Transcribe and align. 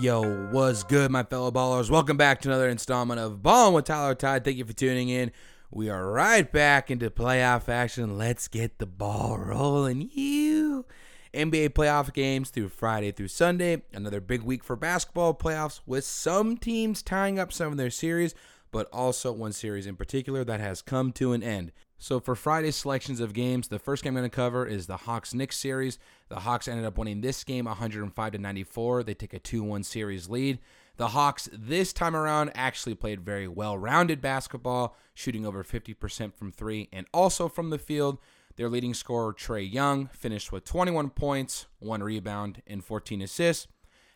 Yo, 0.00 0.48
what's 0.50 0.82
good, 0.82 1.10
my 1.10 1.22
fellow 1.22 1.52
ballers? 1.52 1.88
Welcome 1.88 2.16
back 2.16 2.40
to 2.40 2.48
another 2.48 2.68
installment 2.68 3.20
of 3.20 3.44
Ballin' 3.44 3.74
with 3.74 3.84
Tyler 3.84 4.16
Tide. 4.16 4.44
Thank 4.44 4.56
you 4.56 4.64
for 4.64 4.72
tuning 4.72 5.08
in. 5.08 5.30
We 5.70 5.88
are 5.88 6.10
right 6.10 6.50
back 6.50 6.90
into 6.90 7.10
playoff 7.10 7.68
action. 7.68 8.18
Let's 8.18 8.48
get 8.48 8.78
the 8.78 8.86
ball 8.86 9.38
rolling. 9.38 10.10
You 10.12 10.84
NBA 11.32 11.70
playoff 11.70 12.12
games 12.12 12.50
through 12.50 12.70
Friday 12.70 13.12
through 13.12 13.28
Sunday. 13.28 13.82
Another 13.92 14.20
big 14.20 14.42
week 14.42 14.64
for 14.64 14.74
basketball 14.74 15.32
playoffs 15.32 15.80
with 15.86 16.04
some 16.04 16.56
teams 16.56 17.00
tying 17.00 17.38
up 17.38 17.52
some 17.52 17.70
of 17.70 17.78
their 17.78 17.90
series, 17.90 18.34
but 18.72 18.88
also 18.92 19.30
one 19.30 19.52
series 19.52 19.86
in 19.86 19.94
particular 19.94 20.42
that 20.44 20.58
has 20.58 20.82
come 20.82 21.12
to 21.12 21.32
an 21.32 21.42
end. 21.42 21.70
So 21.98 22.20
for 22.20 22.34
Friday's 22.34 22.76
selections 22.76 23.20
of 23.20 23.32
games, 23.32 23.68
the 23.68 23.78
first 23.78 24.02
game 24.02 24.10
I'm 24.16 24.20
going 24.20 24.30
to 24.30 24.34
cover 24.34 24.66
is 24.66 24.86
the 24.86 24.98
Hawks 24.98 25.32
Knicks 25.32 25.56
series. 25.56 25.98
The 26.28 26.40
Hawks 26.40 26.68
ended 26.68 26.84
up 26.84 26.98
winning 26.98 27.20
this 27.20 27.44
game 27.44 27.64
105 27.64 28.32
to 28.32 28.38
94. 28.38 29.04
They 29.04 29.14
take 29.14 29.32
a 29.32 29.40
2-1 29.40 29.84
series 29.84 30.28
lead. 30.28 30.58
The 30.96 31.08
Hawks 31.08 31.48
this 31.52 31.92
time 31.92 32.14
around 32.14 32.52
actually 32.54 32.94
played 32.94 33.22
very 33.22 33.48
well-rounded 33.48 34.20
basketball, 34.20 34.96
shooting 35.14 35.46
over 35.46 35.64
50% 35.64 36.34
from 36.34 36.52
3 36.52 36.88
and 36.92 37.06
also 37.12 37.48
from 37.48 37.70
the 37.70 37.78
field. 37.78 38.18
Their 38.56 38.68
leading 38.68 38.94
scorer 38.94 39.32
Trae 39.32 39.70
Young 39.72 40.08
finished 40.08 40.52
with 40.52 40.64
21 40.64 41.10
points, 41.10 41.66
1 41.80 42.02
rebound 42.02 42.62
and 42.66 42.84
14 42.84 43.22
assists. 43.22 43.66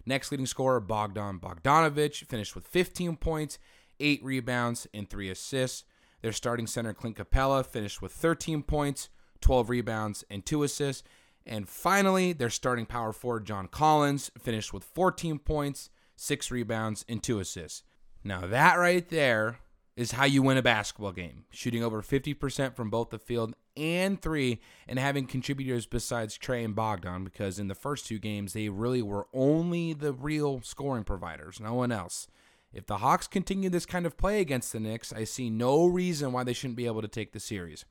Next 0.07 0.31
leading 0.31 0.47
scorer 0.47 0.81
Bogdan 0.81 1.41
Bogdanovic 1.41 2.25
finished 2.27 2.55
with 2.55 2.67
15 2.67 3.17
points, 3.17 3.59
8 3.99 4.23
rebounds 4.23 4.87
and 4.95 5.11
3 5.11 5.31
assists. 5.31 5.85
Their 6.23 6.33
starting 6.33 6.67
center, 6.67 6.93
Clint 6.95 7.17
Capela, 7.17 7.65
finished 7.65 8.03
with 8.03 8.13
13 8.13 8.63
points, 8.63 9.09
12 9.41 9.71
rebounds, 9.71 10.25
and 10.31 10.45
2 10.45 10.63
assists. 10.63 11.03
And 11.47 11.69
finally, 11.69 12.33
their 12.33 12.51
starting 12.51 12.87
power 12.87 13.13
forward, 13.13 13.47
John 13.47 13.69
Collins, 13.69 14.31
finished 14.39 14.73
with 14.73 14.85
14 14.85 15.39
points, 15.39 15.91
6 16.17 16.51
rebounds, 16.51 17.05
and 17.09 17.23
2 17.23 17.39
assists. 17.41 17.83
Now, 18.25 18.47
that 18.47 18.75
right 18.75 19.09
there 19.09 19.61
is 19.97 20.13
how 20.13 20.25
you 20.25 20.43
win 20.43 20.57
a 20.57 20.63
basketball 20.63 21.13
game 21.13 21.45
shooting 21.51 21.83
over 21.83 22.03
50% 22.03 22.77
from 22.77 22.91
both 22.91 23.11
the 23.11 23.19
field 23.19 23.55
and 23.77 24.21
three, 24.21 24.61
and 24.87 24.99
having 24.99 25.27
contributors 25.27 25.87
besides 25.87 26.37
Trae 26.37 26.65
and 26.65 26.75
Bogdan, 26.75 27.25
because 27.25 27.59
in 27.59 27.69
the 27.69 27.75
first 27.75 28.07
two 28.07 28.19
games, 28.19 28.53
they 28.53 28.69
really 28.69 29.03
were 29.03 29.29
only 29.33 29.93
the 29.93 30.13
real 30.13 30.61
scoring 30.63 31.05
providers, 31.05 31.61
no 31.61 31.75
one 31.75 31.93
else. 31.93 32.29
If 32.73 32.87
the 32.87 32.99
Hawks 32.99 33.27
continue 33.27 33.71
this 33.71 33.87
kind 33.87 34.05
of 34.05 34.17
play 34.17 34.41
against 34.41 34.73
the 34.73 34.81
Knicks, 34.81 35.13
I 35.13 35.25
see 35.25 35.49
no 35.49 35.87
reason 35.87 36.33
why 36.33 36.45
they 36.45 36.53
shouldn't 36.53 36.77
be 36.77 36.87
able 36.87 37.03
to 37.03 37.09
take 37.09 37.33
the 37.33 37.41
series. 37.41 37.85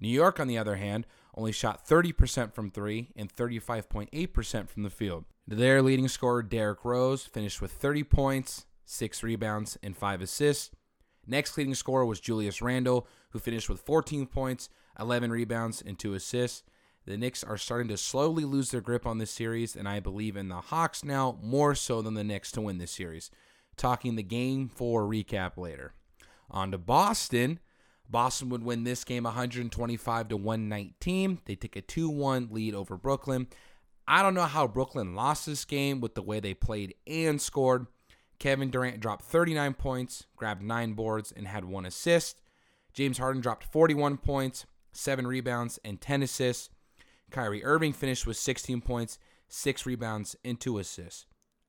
New 0.00 0.08
York, 0.08 0.38
on 0.38 0.48
the 0.48 0.58
other 0.58 0.76
hand, 0.76 1.06
only 1.36 1.52
shot 1.52 1.86
30% 1.86 2.52
from 2.52 2.70
three 2.70 3.10
and 3.16 3.34
35.8% 3.34 4.68
from 4.68 4.82
the 4.82 4.90
field. 4.90 5.24
Their 5.46 5.82
leading 5.82 6.08
scorer, 6.08 6.42
Derrick 6.42 6.84
Rose, 6.84 7.24
finished 7.24 7.60
with 7.60 7.72
30 7.72 8.04
points, 8.04 8.66
6 8.84 9.22
rebounds, 9.22 9.78
and 9.82 9.96
5 9.96 10.22
assists. 10.22 10.70
Next 11.26 11.56
leading 11.56 11.74
scorer 11.74 12.04
was 12.04 12.20
Julius 12.20 12.62
Randle, 12.62 13.06
who 13.30 13.38
finished 13.38 13.68
with 13.68 13.80
14 13.80 14.26
points, 14.26 14.68
11 14.98 15.30
rebounds, 15.30 15.82
and 15.82 15.98
2 15.98 16.14
assists. 16.14 16.62
The 17.06 17.16
Knicks 17.16 17.42
are 17.42 17.56
starting 17.56 17.88
to 17.88 17.96
slowly 17.96 18.44
lose 18.44 18.70
their 18.70 18.80
grip 18.80 19.06
on 19.06 19.18
this 19.18 19.30
series, 19.30 19.74
and 19.74 19.88
I 19.88 19.98
believe 19.98 20.36
in 20.36 20.48
the 20.48 20.60
Hawks 20.60 21.02
now 21.02 21.38
more 21.42 21.74
so 21.74 22.02
than 22.02 22.14
the 22.14 22.24
Knicks 22.24 22.52
to 22.52 22.60
win 22.60 22.78
this 22.78 22.92
series 22.92 23.30
talking 23.82 24.14
the 24.14 24.22
game 24.22 24.68
four 24.68 25.02
recap 25.02 25.56
later. 25.56 25.92
On 26.48 26.70
to 26.70 26.78
Boston. 26.78 27.58
Boston 28.08 28.48
would 28.50 28.62
win 28.62 28.84
this 28.84 29.02
game 29.02 29.24
125 29.24 30.28
to 30.28 30.36
119. 30.36 31.40
They 31.44 31.56
take 31.56 31.74
a 31.74 31.82
2-1 31.82 32.52
lead 32.52 32.74
over 32.76 32.96
Brooklyn. 32.96 33.48
I 34.06 34.22
don't 34.22 34.34
know 34.34 34.42
how 34.42 34.68
Brooklyn 34.68 35.16
lost 35.16 35.46
this 35.46 35.64
game 35.64 36.00
with 36.00 36.14
the 36.14 36.22
way 36.22 36.38
they 36.38 36.54
played 36.54 36.94
and 37.08 37.40
scored. 37.42 37.86
Kevin 38.38 38.70
Durant 38.70 39.00
dropped 39.00 39.24
39 39.24 39.74
points, 39.74 40.26
grabbed 40.36 40.62
9 40.62 40.92
boards 40.92 41.32
and 41.32 41.48
had 41.48 41.64
1 41.64 41.84
assist. 41.84 42.40
James 42.92 43.18
Harden 43.18 43.42
dropped 43.42 43.64
41 43.64 44.18
points, 44.18 44.64
7 44.92 45.26
rebounds 45.26 45.80
and 45.84 46.00
10 46.00 46.22
assists. 46.22 46.68
Kyrie 47.32 47.64
Irving 47.64 47.94
finished 47.94 48.28
with 48.28 48.36
16 48.36 48.80
points, 48.80 49.18
6 49.48 49.86
rebounds 49.86 50.36
and 50.44 50.60
2 50.60 50.78
assists 50.78 51.26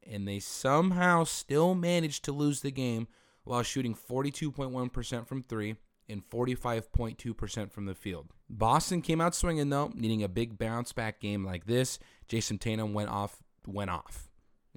and 0.10 0.28
they 0.28 0.40
somehow 0.40 1.24
still 1.24 1.76
managed 1.76 2.24
to 2.26 2.32
lose 2.32 2.62
the 2.62 2.72
game 2.72 3.08
while 3.44 3.64
shooting 3.64 3.96
42.1% 3.96 5.28
from 5.28 5.44
three 5.44 5.76
and 6.10 6.28
45.2% 6.30 7.72
from 7.72 7.86
the 7.86 7.96
field. 7.96 8.28
Boston 8.50 9.02
came 9.02 9.22
out 9.22 9.36
swinging 9.36 9.70
though, 9.70 9.92
needing 9.96 10.24
a 10.24 10.30
big 10.30 10.58
bounce 10.58 10.94
back 10.94 11.20
game 11.20 11.44
like 11.46 11.66
this. 11.66 12.00
Jayson 12.28 12.60
Tatum 12.60 12.94
went 12.94 13.10
off, 13.10 13.44
went 13.66 13.90
off. 13.90 14.30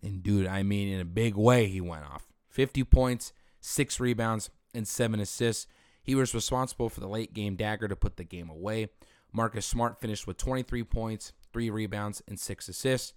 And 0.02 0.22
dude, 0.22 0.46
I 0.46 0.62
mean 0.62 0.88
in 0.88 1.00
a 1.00 1.04
big 1.04 1.34
way 1.34 1.66
he 1.66 1.80
went 1.80 2.04
off. 2.04 2.26
50 2.48 2.84
points, 2.84 3.32
6 3.60 4.00
rebounds, 4.00 4.50
and 4.72 4.86
7 4.86 5.20
assists. 5.20 5.66
He 6.02 6.14
was 6.14 6.34
responsible 6.34 6.88
for 6.88 7.00
the 7.00 7.08
late 7.08 7.34
game 7.34 7.56
dagger 7.56 7.88
to 7.88 7.96
put 7.96 8.16
the 8.16 8.24
game 8.24 8.48
away. 8.48 8.88
Marcus 9.32 9.66
Smart 9.66 10.00
finished 10.00 10.26
with 10.26 10.38
23 10.38 10.84
points, 10.84 11.32
3 11.52 11.68
rebounds, 11.68 12.22
and 12.28 12.38
6 12.38 12.68
assists. 12.68 13.12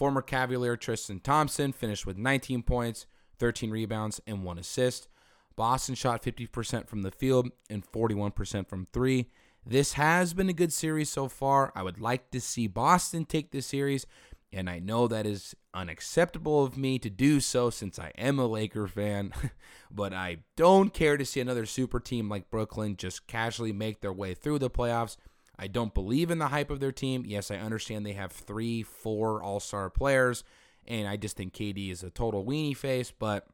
Former 0.00 0.22
Cavalier 0.22 0.78
Tristan 0.78 1.20
Thompson 1.20 1.72
finished 1.72 2.06
with 2.06 2.16
19 2.16 2.62
points, 2.62 3.04
13 3.38 3.70
rebounds, 3.70 4.18
and 4.26 4.42
1 4.42 4.56
assist. 4.56 5.08
Boston 5.56 5.94
shot 5.94 6.22
50% 6.22 6.88
from 6.88 7.02
the 7.02 7.10
field 7.10 7.50
and 7.68 7.84
41% 7.84 8.66
from 8.66 8.86
three. 8.94 9.28
This 9.66 9.92
has 9.92 10.32
been 10.32 10.48
a 10.48 10.54
good 10.54 10.72
series 10.72 11.10
so 11.10 11.28
far. 11.28 11.70
I 11.76 11.82
would 11.82 12.00
like 12.00 12.30
to 12.30 12.40
see 12.40 12.66
Boston 12.66 13.26
take 13.26 13.50
this 13.50 13.66
series, 13.66 14.06
and 14.50 14.70
I 14.70 14.78
know 14.78 15.06
that 15.06 15.26
is 15.26 15.54
unacceptable 15.74 16.64
of 16.64 16.78
me 16.78 16.98
to 16.98 17.10
do 17.10 17.38
so 17.38 17.68
since 17.68 17.98
I 17.98 18.12
am 18.16 18.38
a 18.38 18.46
Laker 18.46 18.86
fan, 18.86 19.34
but 19.90 20.14
I 20.14 20.38
don't 20.56 20.94
care 20.94 21.18
to 21.18 21.26
see 21.26 21.40
another 21.40 21.66
super 21.66 22.00
team 22.00 22.26
like 22.30 22.48
Brooklyn 22.48 22.96
just 22.96 23.26
casually 23.26 23.74
make 23.74 24.00
their 24.00 24.14
way 24.14 24.32
through 24.32 24.60
the 24.60 24.70
playoffs 24.70 25.18
I 25.60 25.66
don't 25.66 25.92
believe 25.92 26.30
in 26.30 26.38
the 26.38 26.48
hype 26.48 26.70
of 26.70 26.80
their 26.80 26.90
team. 26.90 27.22
Yes, 27.26 27.50
I 27.50 27.56
understand 27.56 28.06
they 28.06 28.14
have 28.14 28.32
three, 28.32 28.82
four 28.82 29.42
all 29.42 29.60
star 29.60 29.90
players, 29.90 30.42
and 30.86 31.06
I 31.06 31.18
just 31.18 31.36
think 31.36 31.52
KD 31.52 31.92
is 31.92 32.02
a 32.02 32.08
total 32.08 32.46
weenie 32.46 32.74
face, 32.74 33.12
but 33.16 33.46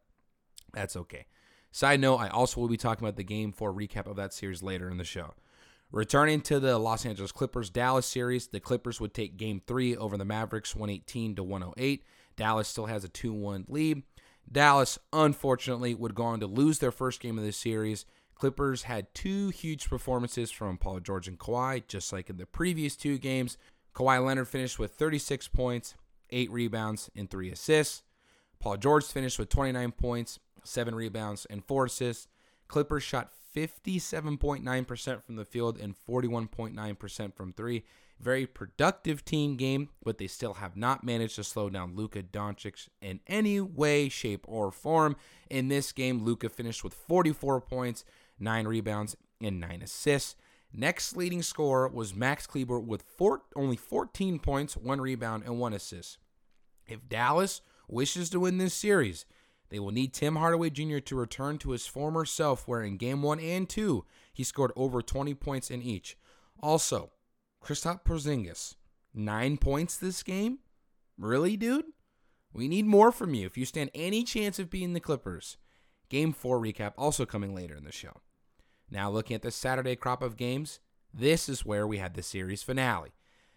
that's 0.72 0.94
okay. 0.94 1.26
Side 1.72 1.98
note, 1.98 2.18
I 2.18 2.28
also 2.28 2.60
will 2.60 2.68
be 2.68 2.76
talking 2.76 3.04
about 3.04 3.16
the 3.16 3.24
game 3.24 3.50
four 3.50 3.72
recap 3.72 4.06
of 4.06 4.14
that 4.16 4.32
series 4.32 4.62
later 4.62 4.88
in 4.88 4.98
the 4.98 5.04
show. 5.04 5.34
Returning 5.90 6.42
to 6.42 6.60
the 6.60 6.78
Los 6.78 7.04
Angeles 7.04 7.32
Clippers 7.32 7.70
Dallas 7.70 8.06
series, 8.06 8.46
the 8.46 8.60
Clippers 8.60 9.00
would 9.00 9.12
take 9.12 9.36
game 9.36 9.60
three 9.66 9.96
over 9.96 10.16
the 10.16 10.24
Mavericks 10.24 10.76
118 10.76 11.34
to 11.34 11.42
108. 11.42 12.04
Dallas 12.36 12.68
still 12.68 12.86
has 12.86 13.02
a 13.02 13.08
2 13.08 13.32
1 13.32 13.66
lead. 13.68 14.04
Dallas, 14.50 14.96
unfortunately, 15.12 15.92
would 15.92 16.14
go 16.14 16.22
on 16.22 16.38
to 16.38 16.46
lose 16.46 16.78
their 16.78 16.92
first 16.92 17.18
game 17.18 17.36
of 17.36 17.44
the 17.44 17.52
series 17.52 18.06
Clippers 18.36 18.82
had 18.82 19.12
two 19.14 19.48
huge 19.48 19.88
performances 19.88 20.50
from 20.50 20.76
Paul 20.76 21.00
George 21.00 21.26
and 21.26 21.38
Kawhi, 21.38 21.86
just 21.88 22.12
like 22.12 22.28
in 22.28 22.36
the 22.36 22.46
previous 22.46 22.94
two 22.94 23.16
games. 23.18 23.56
Kawhi 23.94 24.24
Leonard 24.24 24.48
finished 24.48 24.78
with 24.78 24.92
36 24.92 25.48
points, 25.48 25.94
8 26.30 26.50
rebounds, 26.50 27.10
and 27.16 27.30
3 27.30 27.50
assists. 27.50 28.02
Paul 28.60 28.76
George 28.76 29.04
finished 29.04 29.38
with 29.38 29.48
29 29.48 29.92
points, 29.92 30.38
7 30.64 30.94
rebounds, 30.94 31.46
and 31.46 31.64
4 31.64 31.86
assists. 31.86 32.28
Clippers 32.68 33.02
shot 33.02 33.32
57.9% 33.54 35.22
from 35.22 35.36
the 35.36 35.44
field 35.46 35.78
and 35.78 35.94
41.9% 36.06 37.34
from 37.34 37.52
3. 37.54 37.84
Very 38.20 38.46
productive 38.46 39.24
team 39.24 39.56
game, 39.56 39.90
but 40.02 40.18
they 40.18 40.26
still 40.26 40.54
have 40.54 40.76
not 40.76 41.04
managed 41.04 41.36
to 41.36 41.44
slow 41.44 41.70
down 41.70 41.94
Luka 41.94 42.22
Doncic 42.22 42.88
in 43.00 43.20
any 43.26 43.60
way, 43.60 44.08
shape, 44.08 44.44
or 44.48 44.70
form. 44.70 45.16
In 45.50 45.68
this 45.68 45.92
game, 45.92 46.22
Luka 46.22 46.48
finished 46.48 46.82
with 46.82 46.94
44 46.94 47.60
points, 47.60 48.04
nine 48.38 48.66
rebounds, 48.66 49.16
and 49.40 49.60
nine 49.60 49.82
assists. 49.82 50.36
Next 50.72 51.16
leading 51.16 51.42
scorer 51.42 51.88
was 51.88 52.14
Max 52.14 52.46
Kleber 52.46 52.80
with 52.80 53.02
four, 53.02 53.42
only 53.54 53.76
14 53.76 54.38
points, 54.38 54.76
one 54.76 55.00
rebound, 55.00 55.44
and 55.44 55.58
one 55.58 55.72
assist. 55.72 56.18
If 56.86 57.08
Dallas 57.08 57.60
wishes 57.88 58.30
to 58.30 58.40
win 58.40 58.58
this 58.58 58.74
series, 58.74 59.24
they 59.70 59.78
will 59.78 59.90
need 59.90 60.12
Tim 60.12 60.36
Hardaway 60.36 60.70
Jr. 60.70 60.98
to 60.98 61.16
return 61.16 61.58
to 61.58 61.70
his 61.70 61.86
former 61.86 62.24
self, 62.24 62.68
where 62.68 62.82
in 62.82 62.96
game 62.96 63.22
one 63.22 63.40
and 63.40 63.68
two, 63.68 64.04
he 64.32 64.44
scored 64.44 64.72
over 64.76 65.02
20 65.02 65.34
points 65.34 65.70
in 65.70 65.82
each. 65.82 66.16
Also, 66.60 67.10
Kristaps 67.64 68.04
Porzingis, 68.04 68.76
nine 69.12 69.56
points 69.56 69.96
this 69.96 70.22
game? 70.22 70.58
Really, 71.18 71.56
dude? 71.56 71.86
We 72.52 72.68
need 72.68 72.86
more 72.86 73.12
from 73.12 73.34
you 73.34 73.46
if 73.46 73.58
you 73.58 73.64
stand 73.64 73.90
any 73.94 74.22
chance 74.22 74.58
of 74.58 74.70
beating 74.70 74.92
the 74.92 75.00
Clippers. 75.00 75.56
Game 76.08 76.32
4 76.32 76.60
recap 76.60 76.92
also 76.96 77.26
coming 77.26 77.54
later 77.54 77.74
in 77.74 77.84
the 77.84 77.92
show. 77.92 78.20
Now, 78.90 79.10
looking 79.10 79.34
at 79.34 79.42
the 79.42 79.50
Saturday 79.50 79.96
crop 79.96 80.22
of 80.22 80.36
games, 80.36 80.80
this 81.12 81.48
is 81.48 81.64
where 81.64 81.86
we 81.86 81.98
had 81.98 82.14
the 82.14 82.22
series 82.22 82.62
finale. 82.62 83.12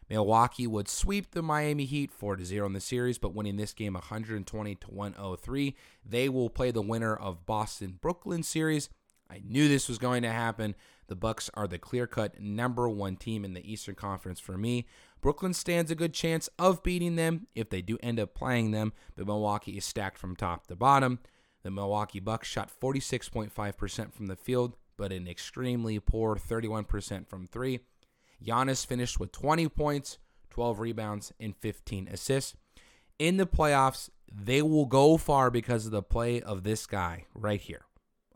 Milwaukee 0.09 0.65
would 0.65 0.87
sweep 0.87 1.31
the 1.31 1.43
Miami 1.43 1.85
Heat 1.85 2.11
4 2.11 2.43
0 2.43 2.65
in 2.65 2.73
the 2.73 2.79
series, 2.79 3.19
but 3.19 3.35
winning 3.35 3.57
this 3.57 3.73
game 3.73 3.93
120 3.93 4.75
to 4.75 4.87
103. 4.87 5.75
They 6.03 6.29
will 6.29 6.49
play 6.49 6.71
the 6.71 6.81
winner 6.81 7.15
of 7.15 7.45
Boston 7.45 7.99
Brooklyn 8.01 8.41
series. 8.41 8.89
I 9.29 9.41
knew 9.45 9.67
this 9.67 9.87
was 9.87 9.99
going 9.99 10.23
to 10.23 10.31
happen. 10.31 10.73
The 11.07 11.15
Bucks 11.15 11.51
are 11.53 11.67
the 11.67 11.77
clear-cut 11.77 12.39
number 12.39 12.89
1 12.89 13.17
team 13.17 13.45
in 13.45 13.53
the 13.53 13.71
Eastern 13.71 13.93
Conference 13.93 14.39
for 14.39 14.57
me. 14.57 14.87
Brooklyn 15.21 15.53
stands 15.53 15.91
a 15.91 15.95
good 15.95 16.13
chance 16.13 16.49
of 16.57 16.81
beating 16.81 17.15
them 17.15 17.45
if 17.53 17.69
they 17.69 17.83
do 17.83 17.99
end 18.01 18.19
up 18.19 18.33
playing 18.33 18.71
them, 18.71 18.93
but 19.15 19.27
Milwaukee 19.27 19.77
is 19.77 19.85
stacked 19.85 20.17
from 20.17 20.35
top 20.35 20.65
to 20.67 20.75
bottom. 20.75 21.19
The 21.61 21.69
Milwaukee 21.69 22.19
Bucks 22.19 22.47
shot 22.47 22.71
46.5% 22.71 24.13
from 24.13 24.27
the 24.27 24.35
field, 24.35 24.77
but 24.99 25.13
an 25.13 25.29
extremely 25.29 25.97
poor 25.97 26.35
31% 26.35 27.25
from 27.25 27.47
three. 27.47 27.79
Giannis 28.45 28.85
finished 28.85 29.17
with 29.17 29.31
20 29.31 29.69
points, 29.69 30.17
12 30.49 30.79
rebounds, 30.81 31.31
and 31.39 31.55
15 31.55 32.09
assists. 32.09 32.53
In 33.17 33.37
the 33.37 33.47
playoffs, 33.47 34.09
they 34.29 34.61
will 34.61 34.85
go 34.85 35.15
far 35.15 35.49
because 35.49 35.85
of 35.85 35.93
the 35.93 36.03
play 36.03 36.41
of 36.41 36.63
this 36.63 36.85
guy 36.85 37.25
right 37.33 37.61
here. 37.61 37.85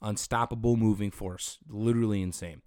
Unstoppable 0.02 0.78
moving 0.78 1.12
force. 1.12 1.60
Literally 1.68 2.22
insane. 2.22 2.62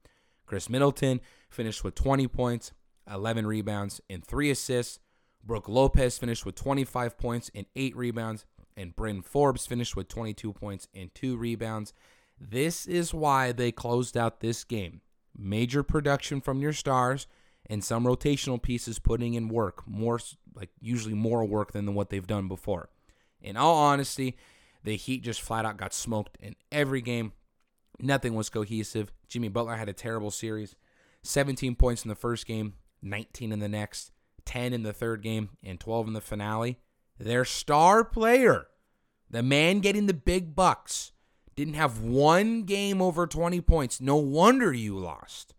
Khris 0.44 0.68
Middleton 0.68 1.20
finished 1.48 1.82
with 1.82 1.94
20 1.94 2.28
points, 2.28 2.72
11 3.10 3.46
rebounds, 3.46 4.02
and 4.10 4.22
3 4.22 4.50
assists. 4.50 4.98
Brook 5.42 5.70
Lopez 5.70 6.18
finished 6.18 6.44
with 6.44 6.54
25 6.54 7.16
points 7.16 7.50
and 7.54 7.64
8 7.74 7.96
rebounds. 7.96 8.44
And 8.76 8.94
Bryn 8.94 9.22
Forbes 9.22 9.64
finished 9.66 9.96
with 9.96 10.08
22 10.08 10.52
points 10.52 10.86
and 10.94 11.14
2 11.14 11.38
rebounds. 11.38 11.94
This 12.38 12.86
is 12.86 13.14
why 13.14 13.52
they 13.52 13.72
closed 13.72 14.16
out 14.16 14.40
this 14.40 14.64
game. 14.64 15.00
Major 15.36 15.82
production 15.82 16.40
from 16.40 16.60
your 16.60 16.72
stars 16.72 17.26
and 17.68 17.82
some 17.82 18.04
rotational 18.04 18.60
pieces 18.60 18.98
putting 18.98 19.34
in 19.34 19.48
work, 19.48 19.86
more 19.86 20.20
like 20.54 20.70
usually 20.80 21.14
more 21.14 21.44
work 21.44 21.72
than 21.72 21.94
what 21.94 22.10
they've 22.10 22.26
done 22.26 22.48
before. 22.48 22.88
In 23.40 23.56
all 23.56 23.76
honesty, 23.76 24.36
the 24.84 24.96
Heat 24.96 25.22
just 25.22 25.42
flat 25.42 25.64
out 25.64 25.76
got 25.76 25.92
smoked 25.92 26.38
in 26.40 26.54
every 26.70 27.00
game. 27.00 27.32
Nothing 28.00 28.34
was 28.34 28.50
cohesive. 28.50 29.12
Jimmy 29.28 29.48
Butler 29.48 29.76
had 29.76 29.88
a 29.88 29.94
terrible 29.94 30.30
series 30.30 30.76
17 31.22 31.74
points 31.74 32.04
in 32.04 32.08
the 32.08 32.14
first 32.14 32.46
game, 32.46 32.74
19 33.02 33.52
in 33.52 33.58
the 33.58 33.68
next, 33.68 34.12
10 34.44 34.72
in 34.72 34.82
the 34.82 34.92
third 34.92 35.22
game, 35.22 35.50
and 35.62 35.80
12 35.80 36.08
in 36.08 36.12
the 36.12 36.20
finale. 36.20 36.78
Their 37.18 37.44
star 37.44 38.04
player, 38.04 38.68
the 39.28 39.42
man 39.42 39.80
getting 39.80 40.06
the 40.06 40.14
big 40.14 40.54
bucks, 40.54 41.12
didn't 41.56 41.74
have 41.74 42.00
one 42.00 42.62
game 42.62 43.00
over 43.02 43.26
20 43.26 43.60
points. 43.62 44.00
No 44.00 44.16
wonder 44.16 44.72
you 44.72 44.96
lost. 44.96 45.54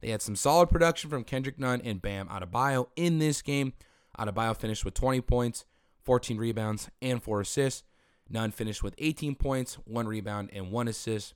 They 0.00 0.10
had 0.10 0.22
some 0.22 0.36
solid 0.36 0.68
production 0.68 1.10
from 1.10 1.24
Kendrick 1.24 1.58
Nunn 1.58 1.80
and 1.82 2.00
Bam 2.00 2.28
Adebayo 2.28 2.88
in 2.94 3.18
this 3.18 3.42
game. 3.42 3.72
Adebayo 4.18 4.56
finished 4.56 4.84
with 4.84 4.94
20 4.94 5.20
points, 5.22 5.64
14 6.04 6.36
rebounds, 6.38 6.88
and 7.02 7.22
4 7.22 7.40
assists. 7.40 7.82
Nunn 8.28 8.52
finished 8.52 8.82
with 8.82 8.94
18 8.98 9.34
points, 9.34 9.74
1 9.86 10.06
rebound, 10.06 10.50
and 10.52 10.70
1 10.70 10.88
assist. 10.88 11.34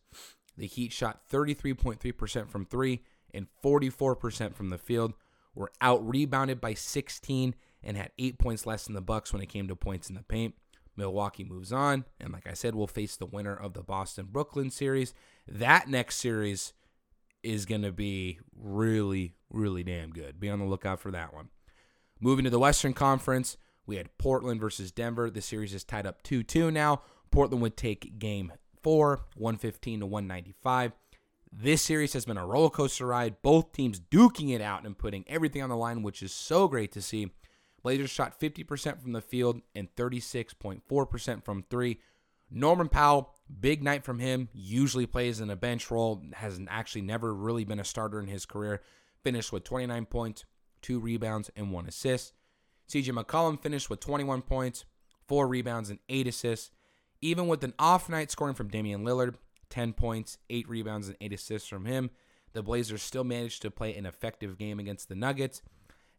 The 0.56 0.67
Heat 0.67 0.93
shot 0.93 1.23
33.3% 1.31 2.49
from 2.50 2.67
3 2.67 3.03
and 3.32 3.47
44% 3.64 4.55
from 4.55 4.69
the 4.69 4.79
field. 4.79 5.14
Were 5.55 5.73
out 5.81 6.06
rebounded 6.06 6.61
by 6.61 6.75
16 6.75 7.55
and 7.82 7.97
had 7.97 8.12
8 8.19 8.38
points 8.38 8.67
less 8.67 8.85
than 8.85 8.94
the 8.94 9.00
Bucks 9.00 9.32
when 9.32 9.43
it 9.43 9.49
came 9.49 9.69
to 9.69 9.76
points 9.76 10.09
in 10.09 10.14
the 10.14 10.23
paint. 10.23 10.55
Milwaukee 10.97 11.44
moves 11.44 11.73
on, 11.73 12.05
and 12.21 12.33
like 12.33 12.47
I 12.47 12.55
said, 12.55 12.75
we'll 12.75 12.87
face 12.87 13.17
the 13.17 13.27
winner 13.27 13.55
of 13.55 13.73
the 13.73 13.83
Boston 13.83 14.29
Brooklyn 14.31 14.71
series. 14.71 15.15
That 15.49 15.89
next 15.89 16.17
series 16.17 16.73
is 17.43 17.67
going 17.67 17.83
to 17.83 17.93
be 17.93 18.39
really, 18.56 19.35
really 19.50 19.83
damn 19.83 20.11
good. 20.11 20.39
Be 20.39 20.49
on 20.49 20.59
the 20.59 20.65
lookout 20.65 21.00
for 21.00 21.11
that 21.11 21.35
one. 21.35 21.49
Moving 22.21 22.44
to 22.44 22.50
the 22.50 22.59
Western 22.59 22.93
Conference, 22.93 23.56
we 23.87 23.97
had 23.97 24.17
Portland 24.19 24.61
versus 24.61 24.93
Denver. 24.93 25.31
The 25.31 25.43
series 25.43 25.75
is 25.75 25.85
tied 25.85 26.06
up 26.06 26.23
2 26.23 26.43
2 26.43 26.71
now. 26.71 27.03
Portland 27.31 27.62
would 27.62 27.77
take 27.77 28.19
game 28.19 28.53
four, 28.83 29.25
115 29.37 30.00
to 30.00 30.06
195. 30.06 30.93
This 31.53 31.83
series 31.83 32.12
has 32.15 32.25
been 32.25 32.38
a 32.38 32.47
roller 32.47 32.71
coaster 32.71 33.06
ride. 33.06 33.43
Both 33.43 33.73
teams 33.73 34.00
duking 34.00 34.55
it 34.55 34.61
out 34.62 34.87
and 34.87 34.97
putting 34.97 35.25
everything 35.29 35.62
on 35.62 35.69
the 35.69 35.77
line, 35.77 36.03
which 36.03 36.23
is 36.23 36.33
so 36.33 36.69
great 36.69 36.93
to 36.93 37.03
see. 37.03 37.31
Blazers 37.82 38.11
shot 38.11 38.38
50% 38.38 39.00
from 39.00 39.12
the 39.12 39.20
field 39.20 39.61
and 39.75 39.94
36.4% 39.96 41.44
from 41.44 41.64
three. 41.69 41.99
Norman 42.50 42.88
Powell, 42.88 43.34
big 43.61 43.82
night 43.82 44.05
from 44.05 44.19
him. 44.19 44.49
Usually 44.52 45.06
plays 45.06 45.40
in 45.40 45.50
a 45.50 45.56
bench 45.56 45.90
role. 45.90 46.23
Has 46.34 46.61
actually 46.69 47.02
never 47.02 47.34
really 47.34 47.64
been 47.64 47.81
a 47.81 47.84
starter 47.84 48.20
in 48.20 48.29
his 48.29 48.46
career. 48.46 48.82
Finished 49.25 49.52
with 49.52 49.64
29 49.64 50.06
points, 50.06 50.44
two 50.81 50.99
rebounds, 51.00 51.50
and 51.56 51.73
one 51.73 51.87
assist. 51.87 52.34
CJ 52.88 53.11
McCollum 53.11 53.61
finished 53.61 53.88
with 53.88 54.00
21 54.00 54.43
points, 54.43 54.85
four 55.26 55.49
rebounds, 55.49 55.90
and 55.90 55.99
eight 56.08 56.26
assists. 56.26 56.70
Even 57.20 57.46
with 57.46 57.64
an 57.64 57.73
off 57.78 58.08
night 58.08 58.31
scoring 58.31 58.55
from 58.55 58.69
Damian 58.69 59.05
Lillard, 59.05 59.37
10 59.70 59.93
points, 59.93 60.38
eight 60.50 60.69
rebounds, 60.69 61.08
and 61.08 61.17
eight 61.20 61.32
assists 61.32 61.69
from 61.69 61.87
him, 61.87 62.11
the 62.52 62.62
Blazers 62.62 63.02
still 63.02 63.25
managed 63.25 63.62
to 63.62 63.70
play 63.70 63.94
an 63.96 64.05
effective 64.05 64.58
game 64.58 64.78
against 64.78 65.08
the 65.08 65.14
Nuggets. 65.14 65.62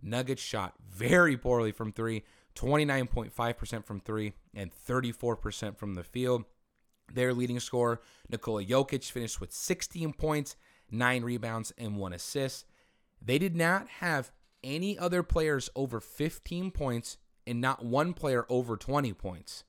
Nuggets 0.04 0.42
shot 0.42 0.74
very 0.90 1.38
poorly 1.38 1.72
from 1.72 1.92
three, 1.92 2.24
29.5% 2.56 3.86
from 3.86 4.00
three, 4.00 4.34
and 4.54 4.72
34% 4.72 5.78
from 5.78 5.96
the 5.96 6.04
field. 6.04 6.44
Their 7.12 7.34
leading 7.34 7.60
scorer, 7.60 8.02
Nikola 8.30 8.64
Jokic, 8.64 9.10
finished 9.10 9.42
with 9.42 9.52
16 9.52 10.14
points, 10.14 10.56
nine 10.92 11.24
rebounds, 11.24 11.74
and 11.78 11.98
one 11.98 12.14
assist. 12.14 12.66
They 13.22 13.38
did 13.38 13.56
not 13.56 13.88
have 14.00 14.32
any 14.64 14.98
other 14.98 15.24
players 15.24 15.70
over 15.76 16.00
15 16.00 16.72
points 16.72 17.18
and 17.46 17.60
not 17.60 17.84
one 17.84 18.14
player 18.14 18.46
over 18.50 18.78
20 18.78 19.14
points. 19.14 19.64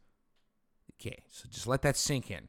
Okay, 1.00 1.22
so 1.28 1.48
just 1.50 1.66
let 1.66 1.82
that 1.82 1.96
sink 1.96 2.30
in. 2.30 2.48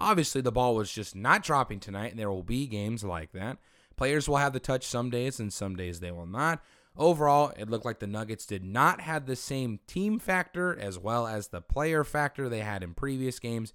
Obviously, 0.00 0.40
the 0.40 0.52
ball 0.52 0.74
was 0.74 0.92
just 0.92 1.16
not 1.16 1.42
dropping 1.42 1.80
tonight, 1.80 2.10
and 2.10 2.18
there 2.18 2.30
will 2.30 2.42
be 2.42 2.66
games 2.66 3.02
like 3.02 3.32
that. 3.32 3.58
Players 3.96 4.28
will 4.28 4.36
have 4.36 4.52
the 4.52 4.60
touch 4.60 4.84
some 4.84 5.10
days, 5.10 5.40
and 5.40 5.52
some 5.52 5.74
days 5.74 6.00
they 6.00 6.12
will 6.12 6.26
not. 6.26 6.62
Overall, 6.98 7.52
it 7.56 7.70
looked 7.70 7.84
like 7.84 8.00
the 8.00 8.08
Nuggets 8.08 8.44
did 8.44 8.64
not 8.64 9.00
have 9.02 9.26
the 9.26 9.36
same 9.36 9.78
team 9.86 10.18
factor 10.18 10.76
as 10.76 10.98
well 10.98 11.28
as 11.28 11.48
the 11.48 11.60
player 11.60 12.02
factor 12.02 12.48
they 12.48 12.60
had 12.60 12.82
in 12.82 12.92
previous 12.92 13.38
games. 13.38 13.72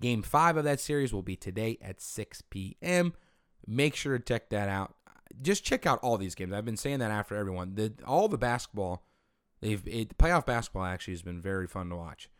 Game 0.00 0.22
five 0.22 0.56
of 0.56 0.62
that 0.64 0.78
series 0.78 1.12
will 1.12 1.22
be 1.22 1.34
today 1.34 1.78
at 1.82 2.00
6 2.00 2.42
p.m. 2.48 3.12
Make 3.66 3.96
sure 3.96 4.16
to 4.16 4.24
check 4.24 4.50
that 4.50 4.68
out. 4.68 4.94
Just 5.42 5.64
check 5.64 5.84
out 5.84 5.98
all 6.02 6.16
these 6.16 6.36
games. 6.36 6.52
I've 6.52 6.64
been 6.64 6.76
saying 6.76 7.00
that 7.00 7.10
after 7.10 7.34
everyone. 7.34 7.74
The, 7.74 7.92
all 8.06 8.28
the 8.28 8.38
basketball, 8.38 9.04
they've 9.60 9.82
it, 9.86 10.16
playoff 10.16 10.46
basketball 10.46 10.84
actually 10.84 11.14
has 11.14 11.22
been 11.22 11.40
very 11.40 11.66
fun 11.66 11.90
to 11.90 11.96
watch. 11.96 12.30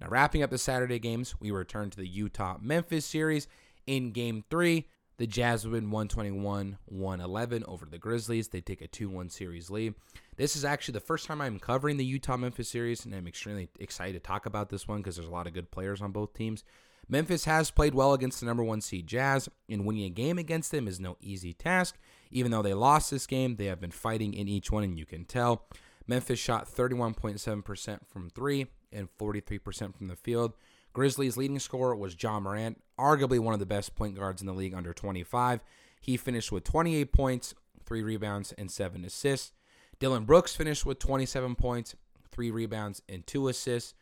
Now, 0.00 0.08
wrapping 0.08 0.42
up 0.42 0.50
the 0.50 0.58
Saturday 0.58 0.98
games, 0.98 1.34
we 1.40 1.50
return 1.50 1.90
to 1.90 1.96
the 1.96 2.08
Utah 2.08 2.58
Memphis 2.60 3.04
series. 3.04 3.48
In 3.86 4.12
game 4.12 4.44
three, 4.50 4.86
the 5.20 5.26
Jazz 5.26 5.68
win 5.68 5.90
121 5.90 6.78
111 6.86 7.64
over 7.68 7.84
the 7.84 7.98
Grizzlies. 7.98 8.48
They 8.48 8.62
take 8.62 8.80
a 8.80 8.86
2 8.86 9.10
1 9.10 9.28
series 9.28 9.68
lead. 9.68 9.92
This 10.38 10.56
is 10.56 10.64
actually 10.64 10.92
the 10.92 11.00
first 11.00 11.26
time 11.26 11.42
I'm 11.42 11.58
covering 11.58 11.98
the 11.98 12.06
Utah 12.06 12.38
Memphis 12.38 12.70
series, 12.70 13.04
and 13.04 13.14
I'm 13.14 13.28
extremely 13.28 13.68
excited 13.78 14.14
to 14.14 14.26
talk 14.26 14.46
about 14.46 14.70
this 14.70 14.88
one 14.88 15.00
because 15.00 15.16
there's 15.16 15.28
a 15.28 15.30
lot 15.30 15.46
of 15.46 15.52
good 15.52 15.70
players 15.70 16.00
on 16.00 16.10
both 16.10 16.32
teams. 16.32 16.64
Memphis 17.06 17.44
has 17.44 17.70
played 17.70 17.94
well 17.94 18.14
against 18.14 18.40
the 18.40 18.46
number 18.46 18.64
one 18.64 18.80
seed 18.80 19.06
Jazz, 19.06 19.46
and 19.68 19.84
winning 19.84 20.04
a 20.04 20.08
game 20.08 20.38
against 20.38 20.70
them 20.70 20.88
is 20.88 20.98
no 20.98 21.18
easy 21.20 21.52
task. 21.52 21.98
Even 22.30 22.50
though 22.50 22.62
they 22.62 22.72
lost 22.72 23.10
this 23.10 23.26
game, 23.26 23.56
they 23.56 23.66
have 23.66 23.78
been 23.78 23.90
fighting 23.90 24.32
in 24.32 24.48
each 24.48 24.72
one, 24.72 24.84
and 24.84 24.98
you 24.98 25.04
can 25.04 25.26
tell. 25.26 25.66
Memphis 26.06 26.38
shot 26.38 26.66
31.7% 26.66 27.98
from 28.08 28.30
three 28.30 28.68
and 28.90 29.10
43% 29.18 29.94
from 29.94 30.08
the 30.08 30.16
field. 30.16 30.54
Grizzlies' 30.92 31.36
leading 31.36 31.58
scorer 31.58 31.94
was 31.94 32.16
Ja 32.20 32.40
Morant, 32.40 32.82
arguably 32.98 33.38
one 33.38 33.54
of 33.54 33.60
the 33.60 33.66
best 33.66 33.94
point 33.94 34.16
guards 34.16 34.40
in 34.40 34.46
the 34.46 34.52
league 34.52 34.74
under 34.74 34.92
25. 34.92 35.60
He 36.00 36.16
finished 36.16 36.50
with 36.50 36.64
28 36.64 37.12
points, 37.12 37.54
3 37.84 38.02
rebounds, 38.02 38.52
and 38.52 38.70
7 38.70 39.04
assists. 39.04 39.52
Dillon 39.98 40.24
Brooks 40.24 40.56
finished 40.56 40.86
with 40.86 40.98
27 40.98 41.54
points, 41.54 41.94
3 42.32 42.50
rebounds, 42.50 43.02
and 43.08 43.26
2 43.26 43.48
assists. 43.48 43.94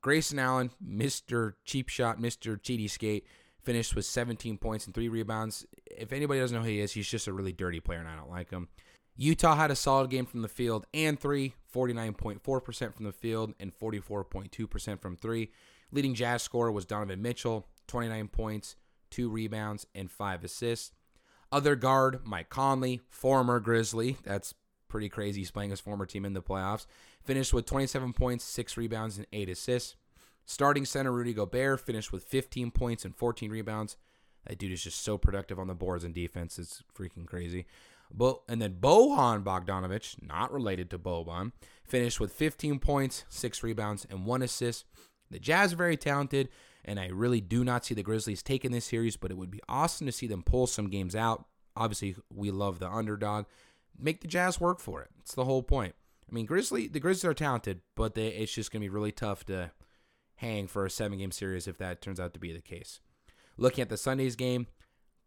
Grayson 0.00 0.38
Allen, 0.38 0.70
Mr. 0.84 1.54
Cheap 1.64 1.88
Shot, 1.88 2.20
Mr. 2.20 2.60
Cheaty 2.60 2.88
Skate, 2.88 3.26
finished 3.62 3.96
with 3.96 4.04
17 4.04 4.58
points 4.58 4.86
and 4.86 4.94
3 4.94 5.08
rebounds. 5.08 5.66
If 5.86 6.12
anybody 6.12 6.40
doesn't 6.40 6.56
know 6.56 6.62
who 6.62 6.70
he 6.70 6.80
is, 6.80 6.92
he's 6.92 7.08
just 7.08 7.26
a 7.26 7.32
really 7.32 7.52
dirty 7.52 7.80
player, 7.80 7.98
and 7.98 8.08
I 8.08 8.16
don't 8.16 8.30
like 8.30 8.50
him. 8.50 8.68
Utah 9.16 9.56
had 9.56 9.72
a 9.72 9.76
solid 9.76 10.10
game 10.10 10.26
from 10.26 10.42
the 10.42 10.48
field 10.48 10.86
and 10.94 11.18
three, 11.18 11.54
49.4% 11.74 12.94
from 12.94 13.04
the 13.04 13.12
field 13.12 13.52
and 13.58 13.76
44.2% 13.76 15.00
from 15.02 15.16
three. 15.16 15.50
Leading 15.90 16.14
Jazz 16.14 16.42
scorer 16.42 16.70
was 16.70 16.84
Donovan 16.84 17.22
Mitchell, 17.22 17.66
29 17.86 18.28
points, 18.28 18.76
2 19.10 19.28
rebounds, 19.30 19.86
and 19.94 20.10
5 20.10 20.44
assists. 20.44 20.92
Other 21.50 21.76
guard, 21.76 22.20
Mike 22.24 22.50
Conley, 22.50 23.00
former 23.08 23.58
Grizzly. 23.58 24.18
That's 24.22 24.54
pretty 24.88 25.08
crazy. 25.08 25.40
He's 25.40 25.50
playing 25.50 25.70
his 25.70 25.80
former 25.80 26.04
team 26.06 26.24
in 26.24 26.34
the 26.34 26.42
playoffs. 26.42 26.86
Finished 27.24 27.54
with 27.54 27.66
27 27.66 28.12
points, 28.12 28.44
6 28.44 28.76
rebounds, 28.76 29.16
and 29.16 29.26
8 29.32 29.48
assists. 29.48 29.96
Starting 30.44 30.84
center 30.84 31.12
Rudy 31.12 31.34
Gobert 31.34 31.80
finished 31.80 32.12
with 32.12 32.24
15 32.24 32.70
points 32.70 33.04
and 33.04 33.14
14 33.14 33.50
rebounds. 33.50 33.96
That 34.46 34.58
dude 34.58 34.72
is 34.72 34.82
just 34.82 35.02
so 35.02 35.18
productive 35.18 35.58
on 35.58 35.66
the 35.66 35.74
boards 35.74 36.04
and 36.04 36.14
defense. 36.14 36.58
It's 36.58 36.82
freaking 36.96 37.26
crazy. 37.26 37.66
But 38.10 38.40
and 38.48 38.60
then 38.62 38.78
Bojan 38.80 39.44
Bogdanovic, 39.44 40.22
not 40.22 40.50
related 40.50 40.88
to 40.90 40.98
Boban, 40.98 41.52
finished 41.84 42.18
with 42.18 42.32
15 42.32 42.78
points, 42.78 43.24
6 43.28 43.62
rebounds, 43.62 44.06
and 44.08 44.24
1 44.24 44.42
assist. 44.42 44.86
The 45.30 45.38
Jazz 45.38 45.72
are 45.72 45.76
very 45.76 45.96
talented, 45.96 46.48
and 46.84 46.98
I 46.98 47.06
really 47.08 47.40
do 47.40 47.64
not 47.64 47.84
see 47.84 47.94
the 47.94 48.02
Grizzlies 48.02 48.42
taking 48.42 48.70
this 48.70 48.86
series, 48.86 49.16
but 49.16 49.30
it 49.30 49.36
would 49.36 49.50
be 49.50 49.60
awesome 49.68 50.06
to 50.06 50.12
see 50.12 50.26
them 50.26 50.42
pull 50.42 50.66
some 50.66 50.88
games 50.88 51.14
out. 51.14 51.44
Obviously, 51.76 52.16
we 52.34 52.50
love 52.50 52.78
the 52.78 52.90
underdog. 52.90 53.46
make 53.98 54.20
the 54.20 54.28
Jazz 54.28 54.60
work 54.60 54.80
for 54.80 55.02
it. 55.02 55.10
It's 55.20 55.34
the 55.34 55.44
whole 55.44 55.62
point. 55.62 55.94
I 56.30 56.34
mean, 56.34 56.46
Grizzly 56.46 56.88
the 56.88 57.00
Grizzlies 57.00 57.24
are 57.24 57.34
talented, 57.34 57.80
but 57.94 58.14
they, 58.14 58.28
it's 58.28 58.52
just 58.52 58.70
going 58.70 58.80
to 58.80 58.84
be 58.84 58.90
really 58.94 59.12
tough 59.12 59.44
to 59.46 59.70
hang 60.36 60.66
for 60.66 60.84
a 60.84 60.90
seven 60.90 61.18
game 61.18 61.30
series 61.30 61.66
if 61.66 61.78
that 61.78 62.00
turns 62.00 62.20
out 62.20 62.34
to 62.34 62.40
be 62.40 62.52
the 62.52 62.60
case. 62.60 63.00
Looking 63.56 63.82
at 63.82 63.88
the 63.88 63.96
Sunday's 63.96 64.36
game, 64.36 64.66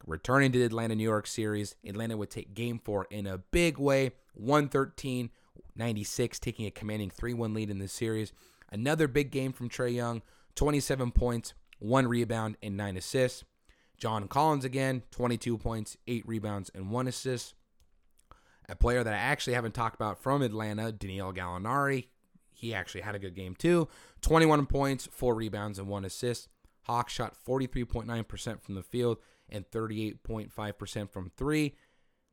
returning 0.05 0.51
to 0.51 0.59
the 0.59 0.65
Atlanta 0.65 0.95
New 0.95 1.03
York 1.03 1.27
series, 1.27 1.75
Atlanta 1.85 2.17
would 2.17 2.29
take 2.29 2.53
game 2.53 2.79
four 2.79 3.07
in 3.09 3.27
a 3.27 3.39
big 3.39 3.77
way 3.77 4.11
113 4.33 5.29
96, 5.75 6.39
taking 6.39 6.65
a 6.65 6.71
commanding 6.71 7.09
3 7.09 7.33
1 7.33 7.53
lead 7.53 7.69
in 7.69 7.79
the 7.79 7.87
series. 7.87 8.33
Another 8.71 9.07
big 9.07 9.31
game 9.31 9.53
from 9.53 9.69
Trae 9.69 9.93
Young 9.93 10.21
27 10.55 11.11
points, 11.11 11.53
1 11.79 12.07
rebound, 12.07 12.57
and 12.61 12.77
9 12.77 12.97
assists. 12.97 13.43
John 13.97 14.27
Collins 14.27 14.65
again, 14.65 15.03
22 15.11 15.57
points, 15.57 15.97
8 16.07 16.27
rebounds, 16.27 16.71
and 16.73 16.89
1 16.91 17.07
assist. 17.07 17.53
A 18.67 18.75
player 18.75 19.03
that 19.03 19.13
I 19.13 19.17
actually 19.17 19.53
haven't 19.53 19.73
talked 19.73 19.95
about 19.95 20.21
from 20.21 20.41
Atlanta, 20.41 20.91
Danilo 20.91 21.31
Gallinari, 21.31 22.07
he 22.53 22.73
actually 22.73 23.01
had 23.01 23.15
a 23.15 23.19
good 23.19 23.35
game 23.35 23.55
too. 23.55 23.87
21 24.21 24.67
points, 24.67 25.07
4 25.11 25.33
rebounds, 25.33 25.79
and 25.79 25.87
1 25.87 26.05
assist. 26.05 26.47
Hawks 26.83 27.13
shot 27.13 27.35
43.9% 27.47 28.61
from 28.61 28.75
the 28.75 28.83
field 28.83 29.17
and 29.49 29.69
38.5% 29.69 31.11
from 31.11 31.31
three. 31.35 31.75